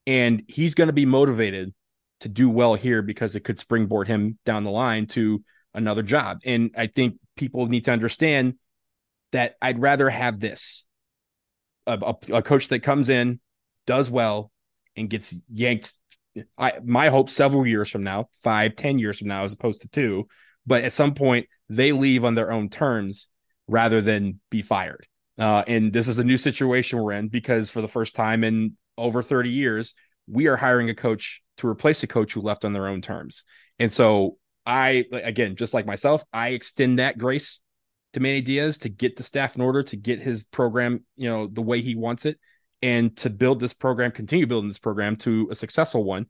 and 0.07 0.43
he's 0.47 0.73
going 0.73 0.87
to 0.87 0.93
be 0.93 1.05
motivated 1.05 1.73
to 2.21 2.29
do 2.29 2.49
well 2.49 2.75
here 2.75 3.01
because 3.01 3.35
it 3.35 3.43
could 3.43 3.59
springboard 3.59 4.07
him 4.07 4.37
down 4.45 4.63
the 4.63 4.71
line 4.71 5.07
to 5.07 5.43
another 5.73 6.03
job. 6.03 6.39
And 6.45 6.71
I 6.75 6.87
think 6.87 7.17
people 7.35 7.67
need 7.67 7.85
to 7.85 7.91
understand 7.91 8.55
that 9.31 9.55
I'd 9.61 9.79
rather 9.79 10.09
have 10.09 10.39
this 10.39 10.85
a, 11.85 11.93
a, 11.93 12.35
a 12.37 12.41
coach 12.41 12.69
that 12.69 12.79
comes 12.79 13.09
in, 13.09 13.39
does 13.85 14.09
well, 14.09 14.51
and 14.95 15.09
gets 15.09 15.35
yanked. 15.51 15.93
I 16.57 16.73
my 16.83 17.09
hope 17.09 17.29
several 17.29 17.65
years 17.65 17.89
from 17.89 18.03
now, 18.03 18.29
five, 18.43 18.75
ten 18.75 18.99
years 18.99 19.19
from 19.19 19.27
now, 19.27 19.43
as 19.43 19.53
opposed 19.53 19.81
to 19.81 19.89
two. 19.89 20.27
But 20.65 20.83
at 20.83 20.93
some 20.93 21.13
point, 21.13 21.47
they 21.69 21.91
leave 21.91 22.25
on 22.25 22.35
their 22.35 22.51
own 22.51 22.69
terms 22.69 23.29
rather 23.67 24.01
than 24.01 24.39
be 24.49 24.61
fired. 24.61 25.07
Uh, 25.39 25.63
and 25.67 25.93
this 25.93 26.07
is 26.07 26.17
a 26.17 26.23
new 26.23 26.37
situation 26.37 26.99
we're 26.99 27.13
in 27.13 27.27
because 27.27 27.69
for 27.69 27.81
the 27.81 27.87
first 27.87 28.15
time 28.15 28.43
in 28.43 28.75
over 28.97 29.21
30 29.21 29.49
years, 29.49 29.93
we 30.27 30.47
are 30.47 30.57
hiring 30.57 30.89
a 30.89 30.95
coach 30.95 31.41
to 31.57 31.67
replace 31.67 32.03
a 32.03 32.07
coach 32.07 32.33
who 32.33 32.41
left 32.41 32.65
on 32.65 32.73
their 32.73 32.87
own 32.87 33.01
terms. 33.01 33.43
And 33.79 33.91
so 33.93 34.37
I, 34.65 35.05
again, 35.11 35.55
just 35.55 35.73
like 35.73 35.85
myself, 35.85 36.23
I 36.33 36.49
extend 36.49 36.99
that 36.99 37.17
grace 37.17 37.61
to 38.13 38.19
Manny 38.19 38.41
Diaz 38.41 38.79
to 38.79 38.89
get 38.89 39.15
the 39.15 39.23
staff 39.23 39.55
in 39.55 39.61
order, 39.61 39.83
to 39.83 39.95
get 39.95 40.19
his 40.19 40.43
program, 40.43 41.03
you 41.15 41.29
know, 41.29 41.47
the 41.47 41.61
way 41.61 41.81
he 41.81 41.95
wants 41.95 42.25
it, 42.25 42.39
and 42.81 43.15
to 43.17 43.29
build 43.29 43.59
this 43.59 43.73
program, 43.73 44.11
continue 44.11 44.45
building 44.45 44.69
this 44.69 44.79
program 44.79 45.15
to 45.17 45.47
a 45.51 45.55
successful 45.55 46.03
one. 46.03 46.27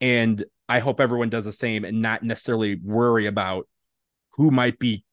And 0.00 0.44
I 0.68 0.78
hope 0.80 1.00
everyone 1.00 1.30
does 1.30 1.44
the 1.44 1.52
same 1.52 1.84
and 1.84 2.02
not 2.02 2.22
necessarily 2.22 2.80
worry 2.82 3.26
about 3.26 3.68
who 4.32 4.50
might 4.50 4.78
be, 4.78 5.04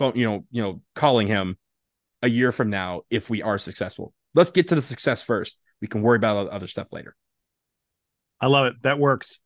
you 0.00 0.24
know, 0.24 0.44
you 0.50 0.62
know, 0.62 0.82
calling 0.94 1.26
him 1.26 1.58
a 2.22 2.28
year 2.28 2.50
from 2.50 2.70
now 2.70 3.02
if 3.10 3.30
we 3.30 3.42
are 3.42 3.58
successful. 3.58 4.12
Let's 4.34 4.50
get 4.50 4.68
to 4.68 4.74
the 4.74 4.82
success 4.82 5.22
first. 5.22 5.58
We 5.80 5.88
can 5.88 6.02
worry 6.02 6.16
about 6.16 6.48
other 6.48 6.66
stuff 6.66 6.88
later. 6.92 7.14
I 8.40 8.48
love 8.48 8.66
it. 8.66 8.82
That 8.82 8.98
works. 8.98 9.38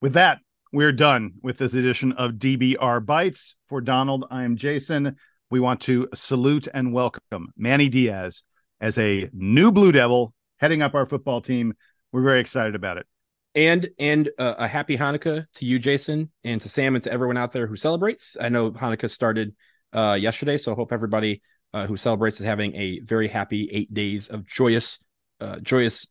With 0.00 0.14
that, 0.14 0.38
we're 0.72 0.92
done 0.92 1.34
with 1.42 1.58
this 1.58 1.74
edition 1.74 2.12
of 2.12 2.32
DBR 2.32 3.04
Bites. 3.04 3.54
For 3.68 3.80
Donald, 3.80 4.24
I 4.30 4.44
am 4.44 4.56
Jason. 4.56 5.16
We 5.50 5.60
want 5.60 5.80
to 5.82 6.08
salute 6.14 6.68
and 6.72 6.92
welcome 6.92 7.48
Manny 7.56 7.90
Diaz 7.90 8.42
as 8.80 8.96
a 8.96 9.28
new 9.32 9.70
Blue 9.70 9.92
Devil 9.92 10.32
heading 10.58 10.80
up 10.80 10.94
our 10.94 11.04
football 11.04 11.42
team. 11.42 11.74
We're 12.12 12.22
very 12.22 12.40
excited 12.40 12.74
about 12.74 12.96
it. 12.96 13.06
And 13.54 13.90
and 13.98 14.30
uh, 14.38 14.54
a 14.58 14.68
happy 14.68 14.96
Hanukkah 14.96 15.46
to 15.54 15.66
you, 15.66 15.78
Jason, 15.78 16.30
and 16.44 16.60
to 16.62 16.68
Sam 16.68 16.94
and 16.94 17.04
to 17.04 17.12
everyone 17.12 17.36
out 17.36 17.52
there 17.52 17.66
who 17.66 17.76
celebrates. 17.76 18.36
I 18.40 18.48
know 18.48 18.70
Hanukkah 18.70 19.10
started 19.10 19.54
uh, 19.92 20.16
yesterday, 20.18 20.56
so 20.56 20.72
I 20.72 20.74
hope 20.74 20.92
everybody 20.92 21.42
uh, 21.74 21.86
who 21.86 21.96
celebrates 21.96 22.40
is 22.40 22.46
having 22.46 22.74
a 22.76 23.00
very 23.00 23.28
happy 23.28 23.68
eight 23.72 23.92
days 23.92 24.28
of 24.28 24.46
joyous 24.46 25.00
uh, 25.40 25.60
joyous 25.60 26.06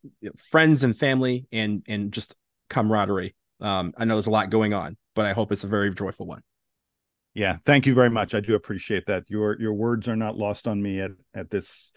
friends 0.50 0.84
and 0.84 0.98
family 0.98 1.48
and 1.52 1.84
and 1.88 2.12
just 2.12 2.36
camaraderie. 2.70 3.36
Um, 3.60 3.94
I 3.98 4.06
know 4.06 4.16
there's 4.16 4.28
a 4.28 4.32
lot 4.32 4.50
going 4.50 4.74
on, 4.74 4.98
but 5.16 5.26
I 5.26 5.34
hope 5.34 5.52
it's 5.52 5.64
a 5.64 5.68
very 5.68 5.94
joyful 5.94 6.26
one. 6.26 6.42
Yeah, 7.34 7.58
thank 7.66 7.86
you 7.86 7.94
very 7.94 8.10
much. 8.10 8.34
I 8.34 8.40
do 8.40 8.56
appreciate 8.56 9.06
that. 9.08 9.26
Your 9.28 9.60
your 9.60 9.74
words 9.74 10.08
are 10.08 10.16
not 10.16 10.38
lost 10.38 10.68
on 10.68 10.82
me 10.82 11.00
at 11.00 11.12
at 11.34 11.50
this 11.50 11.92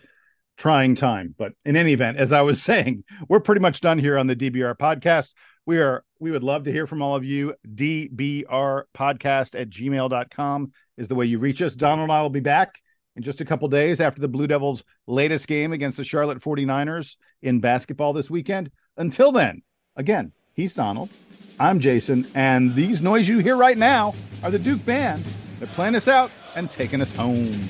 trying 0.58 0.94
time. 0.94 1.34
But 1.38 1.52
in 1.64 1.76
any 1.76 1.92
event, 1.92 2.18
as 2.18 2.32
I 2.32 2.42
was 2.42 2.62
saying, 2.70 3.04
we're 3.28 3.40
pretty 3.40 3.60
much 3.60 3.80
done 3.80 3.98
here 3.98 4.18
on 4.18 4.26
the 4.26 4.36
DBR 4.36 4.76
podcast. 4.76 5.32
We 5.66 5.78
are 5.78 6.04
we 6.18 6.30
would 6.30 6.42
love 6.42 6.64
to 6.64 6.72
hear 6.72 6.86
from 6.86 7.02
all 7.02 7.16
of 7.16 7.24
you. 7.24 7.54
DBR 7.66 8.82
podcast 8.96 9.58
at 9.58 9.70
gmail.com 9.70 10.72
is 10.98 11.08
the 11.08 11.14
way 11.14 11.26
you 11.26 11.38
reach 11.38 11.62
us. 11.62 11.74
Donald 11.74 12.04
and 12.04 12.12
I 12.12 12.22
will 12.22 12.30
be 12.30 12.40
back 12.40 12.74
in 13.20 13.24
just 13.24 13.42
a 13.42 13.44
couple 13.44 13.68
days 13.68 14.00
after 14.00 14.18
the 14.18 14.28
Blue 14.28 14.46
Devils' 14.46 14.82
latest 15.06 15.46
game 15.46 15.74
against 15.74 15.98
the 15.98 16.04
Charlotte 16.04 16.40
49ers 16.40 17.16
in 17.42 17.60
basketball 17.60 18.14
this 18.14 18.30
weekend. 18.30 18.70
Until 18.96 19.30
then, 19.30 19.60
again, 19.94 20.32
he's 20.54 20.72
Donald. 20.72 21.10
I'm 21.58 21.80
Jason, 21.80 22.26
and 22.34 22.74
these 22.74 23.02
noise 23.02 23.28
you 23.28 23.40
hear 23.40 23.58
right 23.58 23.76
now 23.76 24.14
are 24.42 24.50
the 24.50 24.58
Duke 24.58 24.82
Band. 24.86 25.22
They're 25.58 25.68
playing 25.68 25.96
us 25.96 26.08
out 26.08 26.30
and 26.56 26.70
taking 26.70 27.02
us 27.02 27.12
home. 27.12 27.68